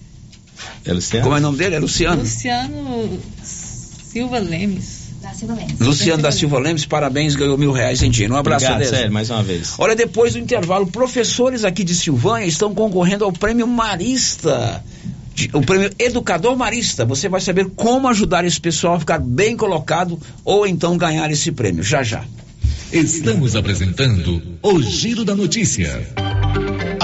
[0.85, 1.23] É Luciano?
[1.23, 1.75] Como é o nome dele?
[1.75, 2.23] É Luciano?
[2.23, 5.00] Luciano Silva Lemes.
[5.47, 5.57] Silva.
[5.79, 8.33] Luciano da Silva Lemes, parabéns, ganhou mil reais em dinheiro.
[8.33, 8.89] Um abraço, Obrigado.
[8.89, 9.73] Sérgio, mais uma vez.
[9.77, 14.83] Olha, depois do intervalo, professores aqui de Silvânia estão concorrendo ao prêmio Marista.
[15.33, 17.05] de- O prêmio Educador Marista.
[17.05, 21.51] Você vai saber como ajudar esse pessoal a ficar bem colocado ou então ganhar esse
[21.51, 21.81] prêmio.
[21.83, 22.23] Já já.
[22.91, 26.05] Estamos apresentando o Giro da Notícia.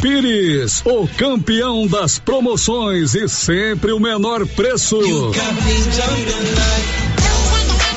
[0.00, 4.98] Pires, o campeão das promoções e sempre o menor preço.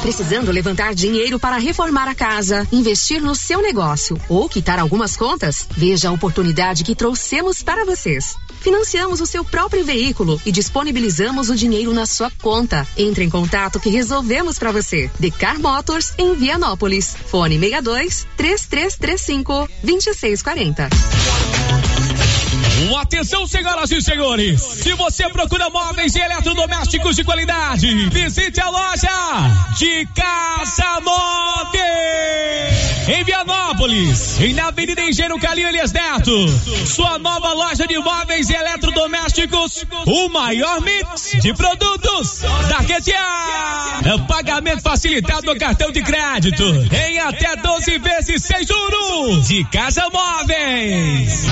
[0.01, 5.67] Precisando levantar dinheiro para reformar a casa, investir no seu negócio ou quitar algumas contas?
[5.71, 8.35] Veja a oportunidade que trouxemos para vocês.
[8.61, 12.87] Financiamos o seu próprio veículo e disponibilizamos o dinheiro na sua conta.
[12.97, 15.09] Entre em contato que resolvemos para você.
[15.19, 17.15] Decar Motors em Vianópolis.
[17.27, 20.89] Fone 62 3335 2640.
[22.97, 24.61] Atenção, senhoras e senhores!
[24.61, 29.09] Se você procura móveis e eletrodomésticos de qualidade, visite a loja
[29.77, 31.79] de Casa Móveis!
[33.09, 36.47] Em Vianópolis, e na Avenida Engenheiro Calil Elias Neto.
[36.85, 44.25] Sua nova loja de móveis e eletrodomésticos, o maior mix de produtos da região.
[44.27, 49.47] Pagamento facilitado no cartão de crédito, em até 12 vezes sem juros.
[49.47, 51.45] De Casa Móveis.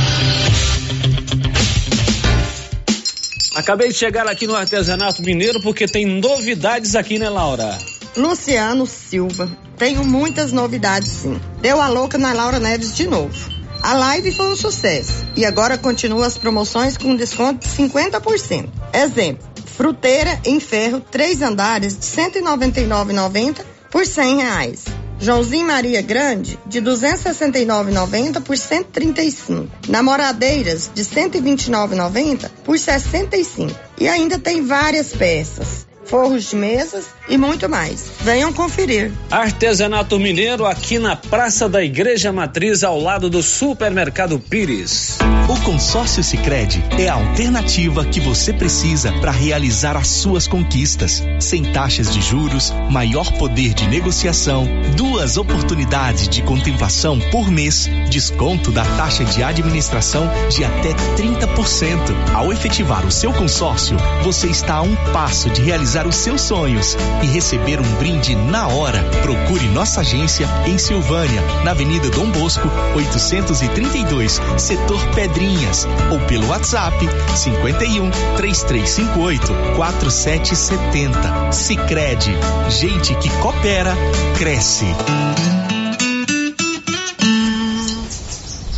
[3.57, 7.75] Acabei de chegar aqui no artesanato mineiro porque tem novidades aqui, né, Laura?
[8.15, 9.49] Luciano Silva.
[9.75, 11.41] Tenho muitas novidades, sim.
[11.59, 13.33] Deu a louca na Laura Neves de novo.
[13.81, 18.69] A live foi um sucesso e agora continua as promoções com desconto de 50%.
[18.93, 24.85] Exemplo: fruteira em ferro, três andares de R$ 199,90 por 100 reais.
[25.19, 29.67] Joãozinho Maria Grande, de 269,90 por 135.
[29.87, 33.73] Namoradeiras, de 129,90 por 65.
[33.99, 38.11] E ainda tem várias peças, forros de mesas e muito mais.
[38.21, 39.11] Venham conferir.
[39.29, 45.17] Artesanato Mineiro aqui na Praça da Igreja Matriz, ao lado do Supermercado Pires.
[45.49, 51.23] O consórcio Sicredi é a alternativa que você precisa para realizar as suas conquistas.
[51.39, 58.71] Sem taxas de juros, maior poder de negociação, duas oportunidades de contemplação por mês, desconto
[58.71, 61.97] da taxa de administração de até 30%.
[62.33, 66.97] Ao efetivar o seu consórcio, você está a um passo de realizar os seus sonhos
[67.23, 69.01] e receber um brinde na hora.
[69.21, 76.97] Procure nossa agência em Silvânia, na Avenida Dom Bosco, 832, setor Pedrinhas, ou pelo WhatsApp
[77.35, 81.51] 51 3358 4770.
[81.51, 82.35] Sicredi,
[82.69, 83.95] gente que coopera
[84.37, 84.85] cresce.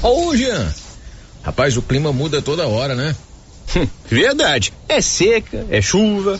[0.01, 0.73] Ô, Jean.
[1.43, 3.15] Rapaz, o clima muda toda hora, né?
[4.09, 4.73] Verdade.
[4.87, 6.39] É seca, é chuva.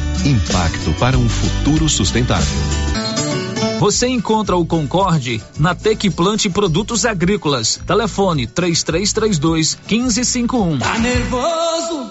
[0.25, 2.45] Impacto para um futuro sustentável.
[3.79, 7.79] Você encontra o Concorde na Tec Plante Produtos Agrícolas.
[7.87, 10.77] Telefone 3332 1551.
[10.77, 12.10] Tá nervoso?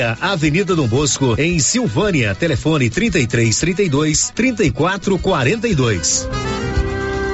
[0.19, 2.33] Avenida Dom Bosco em Silvânia.
[2.35, 6.27] Telefone 33 32 34 42.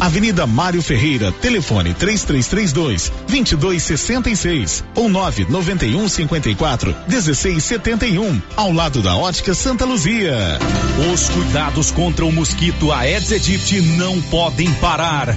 [0.00, 9.84] Avenida Mário Ferreira, telefone 3332 2266 ou 991 54 1671, ao lado da Ótica Santa
[9.84, 10.58] Luzia.
[11.12, 15.36] Os cuidados contra o mosquito Aedes aegypti não podem parar.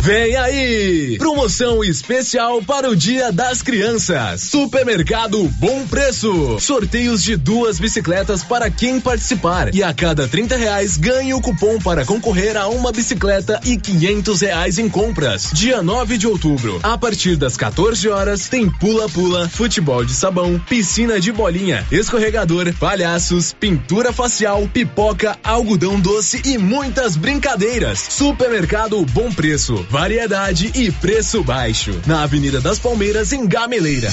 [0.00, 1.16] Vem aí!
[1.18, 4.42] Promoção especial para o Dia das Crianças.
[4.42, 6.58] Supermercado Bom Preço.
[6.60, 9.74] Sorteios de duas bicicletas para quem participar.
[9.74, 14.40] E a cada 30 reais ganhe o cupom para concorrer a uma bicicleta e 500
[14.40, 15.50] reais em compras.
[15.52, 21.18] Dia 9 de outubro, a partir das 14 horas, tem pula-pula, futebol de sabão, piscina
[21.18, 27.98] de bolinha, escorregador, palhaços, pintura facial, pipoca, algodão doce e muitas brincadeiras.
[27.98, 31.90] Supermercado Bom Preço variedade e preço baixo.
[32.06, 34.08] Na Avenida das Palmeiras, em Gameleira.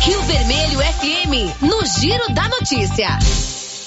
[0.00, 3.18] Rio Vermelho FM, no Giro da Notícia.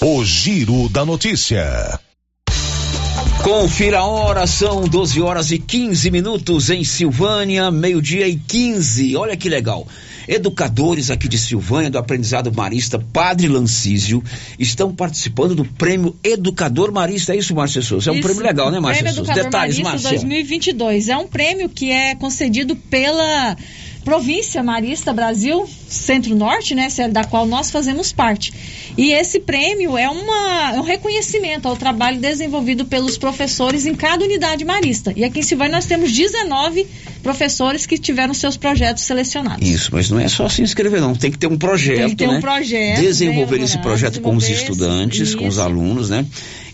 [0.00, 2.00] O Giro da Notícia.
[3.44, 9.14] Confira a hora, são 12 horas e 15 minutos em Silvânia, meio-dia e 15.
[9.14, 9.86] Olha que legal.
[10.28, 14.22] Educadores aqui de Silvânia, do aprendizado marista Padre Lancísio,
[14.58, 17.34] estão participando do prêmio Educador Marista.
[17.34, 18.10] É isso, Márcia Souza?
[18.10, 19.32] É um Isso, prêmio legal, né, o Márcia Prêmio Souza?
[19.32, 20.10] Detalhes, Márcia.
[20.10, 23.56] 2022 é um prêmio que é concedido pela
[24.04, 28.52] província Marista Brasil Centro-Norte, né, da qual nós fazemos parte.
[28.96, 34.24] E esse prêmio é, uma, é um reconhecimento ao trabalho desenvolvido pelos professores em cada
[34.24, 35.12] unidade marista.
[35.14, 36.86] E aqui em Silvânia nós temos 19
[37.22, 39.68] professores que tiveram seus projetos selecionados.
[39.68, 41.14] Isso, mas não é só se inscrever, não.
[41.14, 42.40] Tem que ter um projeto, Tem que ter um né?
[42.40, 46.24] projeto, Desenvolver esse projeto com os desenvolver estudantes, com os alunos, né?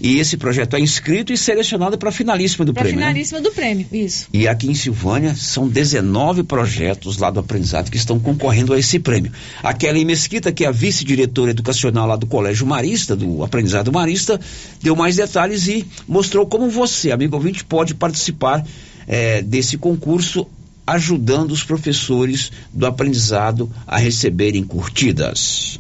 [0.01, 3.07] E esse projeto é inscrito e selecionado para a finalíssima do Para prêmio, né?
[3.07, 4.27] finalíssima do prêmio, isso.
[4.33, 8.99] E aqui em Silvânia são 19 projetos lá do aprendizado que estão concorrendo a esse
[9.03, 9.33] prêmio.
[9.63, 14.41] A Kelly Mesquita, que é a vice-diretora educacional lá do Colégio Marista, do Aprendizado Marista,
[14.81, 18.65] deu mais detalhes e mostrou como você, amigo ouvinte, pode participar
[19.07, 20.47] eh, desse concurso
[20.87, 25.79] ajudando os professores do aprendizado a receberem curtidas.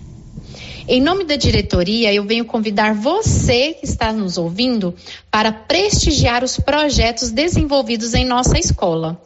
[0.87, 4.95] Em nome da diretoria, eu venho convidar você que está nos ouvindo
[5.31, 9.21] para prestigiar os projetos desenvolvidos em nossa escola.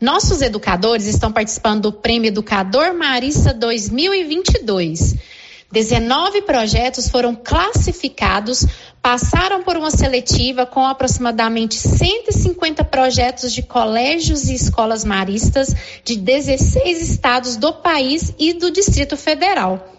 [0.00, 5.16] Nossos educadores estão participando do Prêmio Educador Marista 2022.
[5.72, 8.66] 19 projetos foram classificados,
[9.00, 15.74] passaram por uma seletiva com aproximadamente 150 projetos de colégios e escolas maristas
[16.04, 19.94] de 16 estados do país e do Distrito Federal.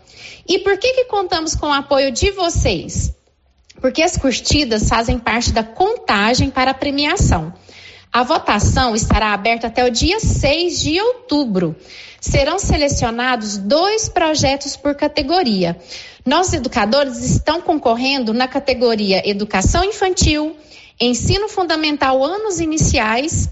[0.48, 3.12] E por que, que contamos com o apoio de vocês?
[3.82, 7.54] Porque as curtidas fazem parte da contagem para a premiação.
[8.18, 11.76] A votação estará aberta até o dia 6 de outubro.
[12.20, 15.78] Serão selecionados dois projetos por categoria.
[16.26, 20.58] Nossos educadores estão concorrendo na categoria Educação Infantil,
[21.00, 23.52] Ensino Fundamental Anos Iniciais,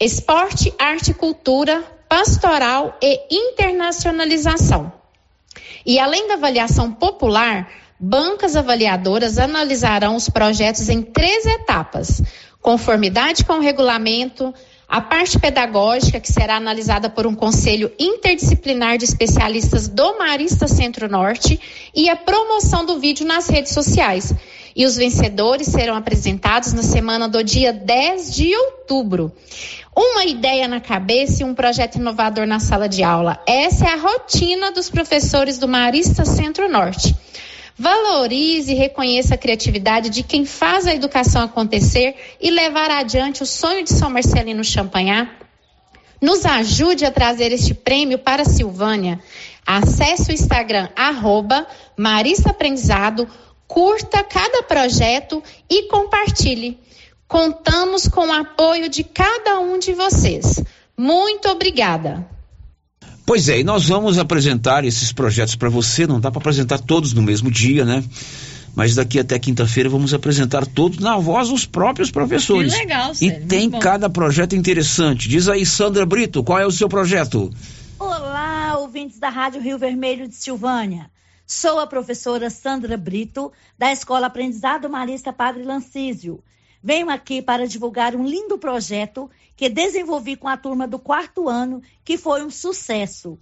[0.00, 4.90] Esporte, Arte e Cultura, Pastoral e Internacionalização.
[5.84, 7.70] E além da avaliação popular,
[8.00, 12.22] bancas avaliadoras analisarão os projetos em três etapas:
[12.64, 14.54] conformidade com o regulamento,
[14.88, 21.60] a parte pedagógica, que será analisada por um conselho interdisciplinar de especialistas do Marista Centro-Norte,
[21.94, 24.32] e a promoção do vídeo nas redes sociais.
[24.74, 29.30] E os vencedores serão apresentados na semana do dia 10 de outubro.
[29.94, 33.38] Uma ideia na cabeça e um projeto inovador na sala de aula.
[33.46, 37.14] Essa é a rotina dos professores do Marista Centro-Norte.
[37.76, 43.46] Valorize e reconheça a criatividade de quem faz a educação acontecer e levar adiante o
[43.46, 45.28] sonho de São Marcelino Champagnat.
[46.20, 49.20] Nos ajude a trazer este prêmio para a Silvânia.
[49.66, 53.28] Acesse o Instagram, arroba Marista Aprendizado,
[53.66, 56.78] curta cada projeto e compartilhe.
[57.26, 60.62] Contamos com o apoio de cada um de vocês.
[60.96, 62.33] Muito obrigada.
[63.26, 66.06] Pois é, e nós vamos apresentar esses projetos para você.
[66.06, 68.04] Não dá para apresentar todos no mesmo dia, né?
[68.74, 72.72] Mas daqui até quinta-feira vamos apresentar todos na voz dos próprios professores.
[72.74, 73.78] Que legal, E Célio, tem muito bom.
[73.78, 75.28] cada projeto interessante.
[75.28, 77.50] Diz aí, Sandra Brito, qual é o seu projeto?
[77.98, 81.08] Olá, ouvintes da Rádio Rio Vermelho de Silvânia.
[81.46, 86.42] Sou a professora Sandra Brito, da Escola Aprendizado Marista Padre Lancísio.
[86.86, 91.80] Venho aqui para divulgar um lindo projeto que desenvolvi com a turma do quarto ano,
[92.04, 93.38] que foi um sucesso.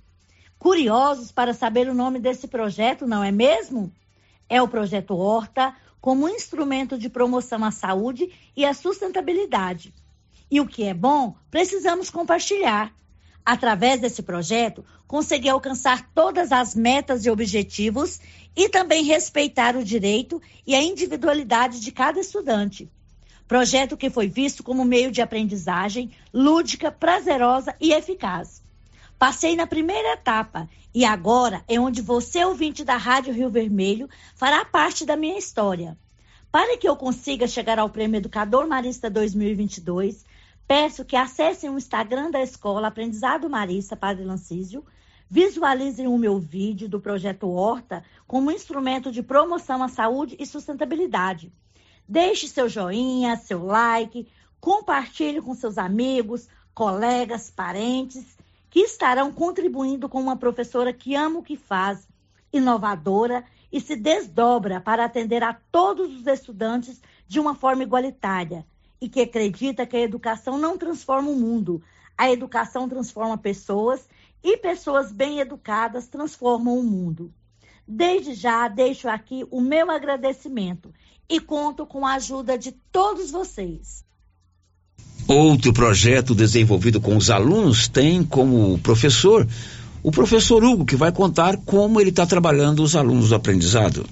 [0.60, 3.93] Curiosos para saber o nome desse projeto, não é mesmo?
[4.48, 9.93] É o Projeto Horta, como instrumento de promoção à saúde e à sustentabilidade.
[10.48, 12.94] E o que é bom, precisamos compartilhar.
[13.44, 18.20] Através desse projeto, consegui alcançar todas as metas e objetivos
[18.55, 22.89] e também respeitar o direito e a individualidade de cada estudante.
[23.47, 28.62] Projeto que foi visto como meio de aprendizagem lúdica, prazerosa e eficaz.
[29.19, 34.64] Passei na primeira etapa e agora é onde você, ouvinte da Rádio Rio Vermelho, fará
[34.64, 35.97] parte da minha história.
[36.51, 40.24] Para que eu consiga chegar ao Prêmio Educador Marista 2022,
[40.66, 44.85] peço que acessem o Instagram da escola Aprendizado Marista Padre Lancísio,
[45.31, 51.51] visualizem o meu vídeo do projeto Horta como instrumento de promoção à saúde e sustentabilidade.
[52.13, 54.29] Deixe seu joinha, seu like,
[54.61, 58.37] compartilhe com seus amigos, colegas, parentes,
[58.69, 62.07] que estarão contribuindo com uma professora que ama o que faz,
[62.53, 68.67] inovadora e se desdobra para atender a todos os estudantes de uma forma igualitária
[69.01, 71.83] e que acredita que a educação não transforma o mundo,
[72.19, 74.07] a educação transforma pessoas
[74.45, 77.33] e pessoas bem educadas transformam o mundo.
[77.89, 80.93] Desde já deixo aqui o meu agradecimento
[81.28, 84.05] e conto com a ajuda de todos vocês.
[85.27, 89.47] Outro projeto desenvolvido com os alunos tem como professor
[90.03, 94.05] o professor Hugo, que vai contar como ele está trabalhando os alunos do aprendizado.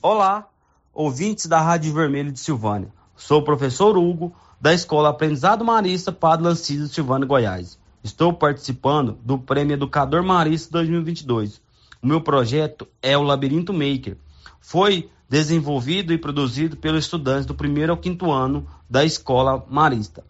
[0.00, 0.48] Olá,
[0.94, 2.88] ouvintes da Rádio Vermelho de Silvânia.
[3.14, 7.78] Sou o professor Hugo, da Escola Aprendizado Marista Padre Lancísio Silvânia, Goiás.
[8.02, 11.60] Estou participando do Prêmio Educador Marista 2022.
[12.02, 14.16] O meu projeto é o Labirinto Maker.
[14.66, 20.24] Foi desenvolvido e produzido pelos estudantes do primeiro ao quinto ano da Escola Marista.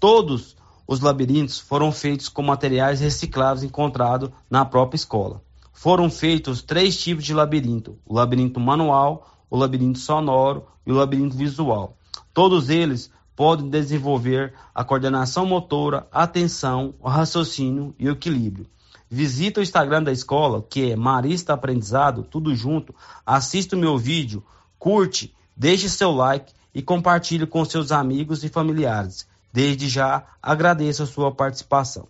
[0.00, 5.40] Todos os labirintos foram feitos com materiais recicláveis encontrados na própria escola.
[5.72, 11.36] Foram feitos três tipos de labirinto: o labirinto manual, o labirinto sonoro e o labirinto
[11.36, 11.96] visual.
[12.34, 18.66] Todos eles podem desenvolver a coordenação motora, a atenção, o raciocínio e o equilíbrio.
[19.10, 22.94] Visita o Instagram da escola, que é Marista Aprendizado, tudo junto.
[23.24, 24.44] Assista o meu vídeo,
[24.78, 29.26] curte, deixe seu like e compartilhe com seus amigos e familiares.
[29.52, 32.06] Desde já agradeço a sua participação.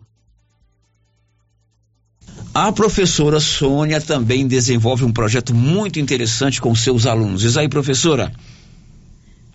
[2.53, 7.43] A professora Sônia também desenvolve um projeto muito interessante com seus alunos.
[7.43, 8.33] Diz aí, professora.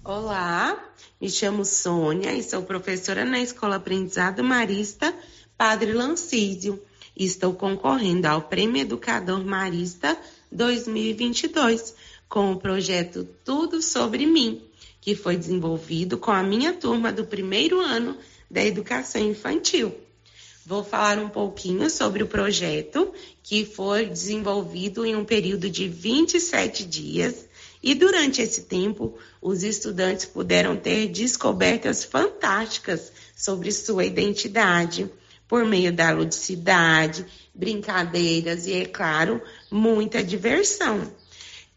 [0.04, 0.78] Olá,
[1.20, 5.14] me chamo Sônia e sou professora na Escola Aprendizado Marista
[5.58, 6.82] Padre Lancísio.
[7.16, 10.18] Estou concorrendo ao Prêmio Educador Marista
[10.52, 11.94] 2022
[12.28, 14.64] com o projeto Tudo Sobre Mim,
[15.00, 18.18] que foi desenvolvido com a minha turma do primeiro ano
[18.50, 19.94] da educação infantil.
[20.66, 23.14] Vou falar um pouquinho sobre o projeto
[23.44, 27.48] que foi desenvolvido em um período de 27 dias
[27.84, 35.12] e durante esse tempo os estudantes puderam ter descobertas fantásticas sobre sua identidade
[35.48, 39.42] por meio da ludicidade, brincadeiras e, é claro,
[39.72, 41.12] muita diversão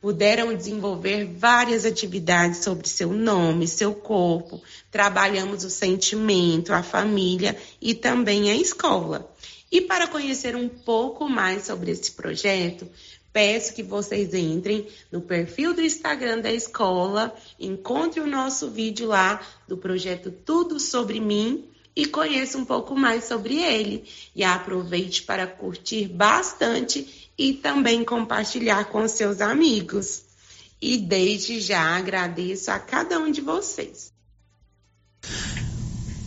[0.01, 4.63] puderam desenvolver várias atividades sobre seu nome, seu corpo.
[4.89, 9.29] Trabalhamos o sentimento, a família e também a escola.
[9.69, 12.89] E para conhecer um pouco mais sobre esse projeto,
[13.33, 19.41] peço que vocês entrem no perfil do Instagram da escola, encontre o nosso vídeo lá
[19.67, 21.65] do projeto Tudo Sobre Mim
[21.97, 24.05] e conheça um pouco mais sobre ele.
[24.35, 30.23] E aproveite para curtir bastante e também compartilhar com seus amigos.
[30.81, 34.13] E desde já agradeço a cada um de vocês.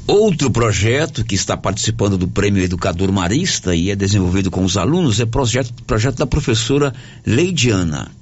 [0.08, 5.20] Outro projeto que está participando do Prêmio Educador Marista e é desenvolvido com os alunos
[5.20, 8.19] é projeto, projeto da professora Leidiana.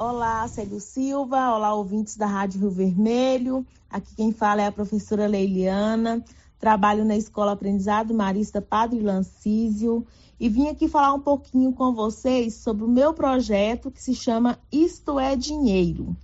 [0.00, 1.56] Olá, Célio Silva.
[1.56, 3.66] Olá, ouvintes da Rádio Rio Vermelho.
[3.90, 6.24] Aqui quem fala é a professora Leiliana.
[6.56, 10.06] Trabalho na Escola Aprendizado Marista Padre Lancísio
[10.38, 14.56] e vim aqui falar um pouquinho com vocês sobre o meu projeto que se chama
[14.70, 16.16] Isto é Dinheiro.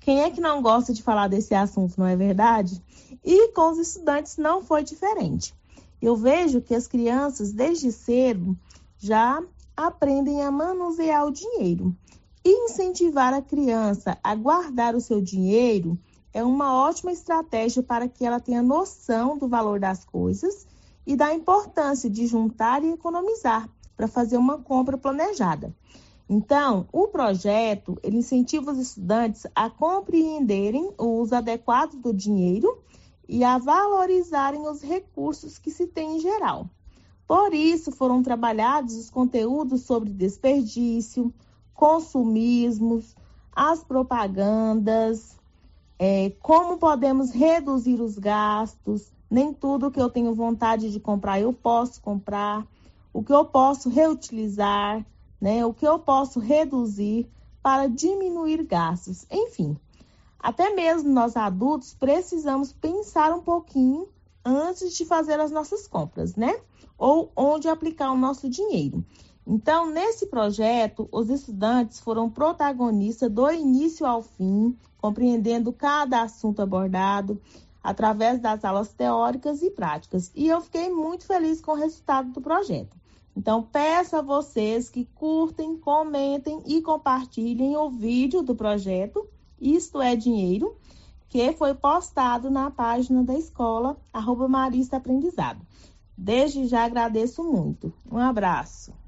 [0.00, 2.82] Quem é que não gosta de falar desse assunto, não é verdade?
[3.24, 5.54] E com os estudantes não foi diferente.
[6.02, 8.58] Eu vejo que as crianças, desde cedo,
[8.98, 9.40] já
[9.76, 11.96] aprendem a manusear o dinheiro.
[12.44, 15.98] Incentivar a criança a guardar o seu dinheiro
[16.32, 20.66] é uma ótima estratégia para que ela tenha noção do valor das coisas
[21.06, 25.74] e da importância de juntar e economizar para fazer uma compra planejada.
[26.28, 32.82] Então, o projeto ele incentiva os estudantes a compreenderem o uso adequado do dinheiro
[33.28, 36.70] e a valorizarem os recursos que se tem em geral.
[37.26, 41.34] Por isso, foram trabalhados os conteúdos sobre desperdício,
[41.80, 43.16] consumismos,
[43.56, 45.34] as propagandas,
[45.98, 49.10] é, como podemos reduzir os gastos.
[49.30, 52.66] Nem tudo que eu tenho vontade de comprar eu posso comprar.
[53.14, 55.06] O que eu posso reutilizar,
[55.40, 55.64] né?
[55.64, 57.26] O que eu posso reduzir
[57.62, 59.24] para diminuir gastos.
[59.30, 59.74] Enfim,
[60.38, 64.06] até mesmo nós adultos precisamos pensar um pouquinho
[64.44, 66.60] antes de fazer as nossas compras, né?
[66.98, 69.02] Ou onde aplicar o nosso dinheiro.
[69.52, 77.42] Então, nesse projeto, os estudantes foram protagonistas do início ao fim, compreendendo cada assunto abordado
[77.82, 80.30] através das aulas teóricas e práticas.
[80.36, 82.96] E eu fiquei muito feliz com o resultado do projeto.
[83.36, 89.28] Então, peço a vocês que curtem, comentem e compartilhem o vídeo do projeto
[89.60, 90.74] isto é Dinheiro,
[91.28, 95.60] que foi postado na página da escola, arroba Marista Aprendizado.
[96.16, 97.92] Desde já agradeço muito.
[98.10, 98.99] Um abraço.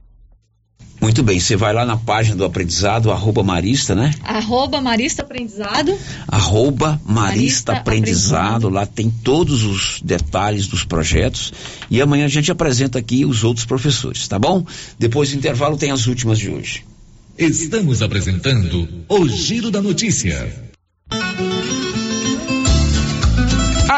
[1.03, 4.15] Muito bem, você vai lá na página do aprendizado, arroba Marista, né?
[4.23, 5.99] Arroba Marista Aprendizado.
[6.29, 7.79] Arroba Marista, Marista aprendizado.
[7.79, 11.53] aprendizado, lá tem todos os detalhes dos projetos
[11.91, 14.65] e amanhã a gente apresenta aqui os outros professores, tá bom?
[14.97, 16.85] Depois do intervalo tem as últimas de hoje.
[17.37, 20.72] Estamos apresentando o Giro da Notícia.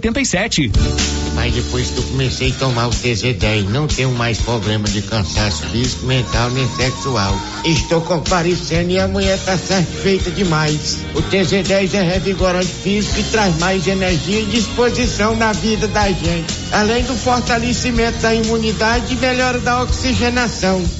[0.00, 0.72] 87.
[1.34, 5.66] Mas depois que eu comecei a tomar o TZ10, não tenho mais problema de cansaço
[5.68, 7.38] físico, mental nem sexual.
[7.64, 10.98] Estou comparecendo e a mulher está satisfeita demais.
[11.14, 16.52] O TZ10 é revigorante físico e traz mais energia e disposição na vida da gente.
[16.72, 20.99] Além do fortalecimento da imunidade e melhora da oxigenação.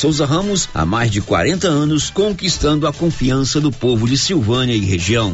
[0.01, 4.79] Souza Ramos, há mais de 40 anos, conquistando a confiança do povo de Silvânia e
[4.79, 5.31] região.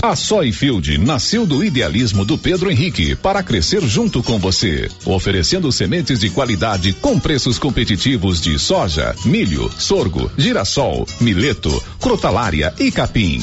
[0.00, 6.20] A Soyfield nasceu do idealismo do Pedro Henrique para crescer junto com você, oferecendo sementes
[6.20, 13.42] de qualidade com preços competitivos de soja, milho, sorgo, girassol, mileto, crotalária e capim.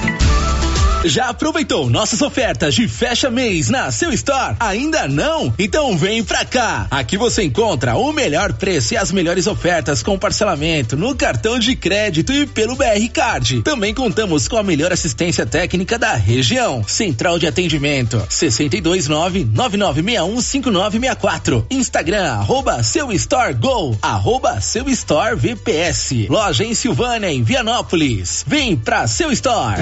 [1.03, 4.55] Já aproveitou nossas ofertas de fecha mês na seu store?
[4.59, 5.51] Ainda não?
[5.57, 6.85] Então vem pra cá.
[6.91, 11.75] Aqui você encontra o melhor preço e as melhores ofertas com parcelamento no cartão de
[11.75, 13.63] crédito e pelo BR Card.
[13.63, 16.83] Também contamos com a melhor assistência técnica da região.
[16.87, 21.65] Central de atendimento 629 9961 5964.
[21.71, 26.27] Instagram arroba seu store go arroba seu store VPS.
[26.29, 28.45] Loja em Silvânia em Vianópolis.
[28.47, 29.81] Vem pra seu store.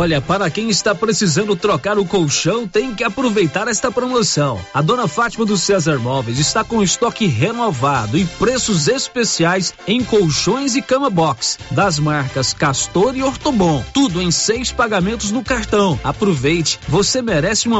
[0.00, 4.60] Olha, para quem está precisando trocar o colchão, tem que aproveitar esta promoção.
[4.72, 10.76] A dona Fátima do César Móveis está com estoque renovado e preços especiais em colchões
[10.76, 13.84] e cama box das marcas Castor e Ortobon.
[13.92, 15.98] Tudo em seis pagamentos no cartão.
[16.04, 17.76] Aproveite, você merece uma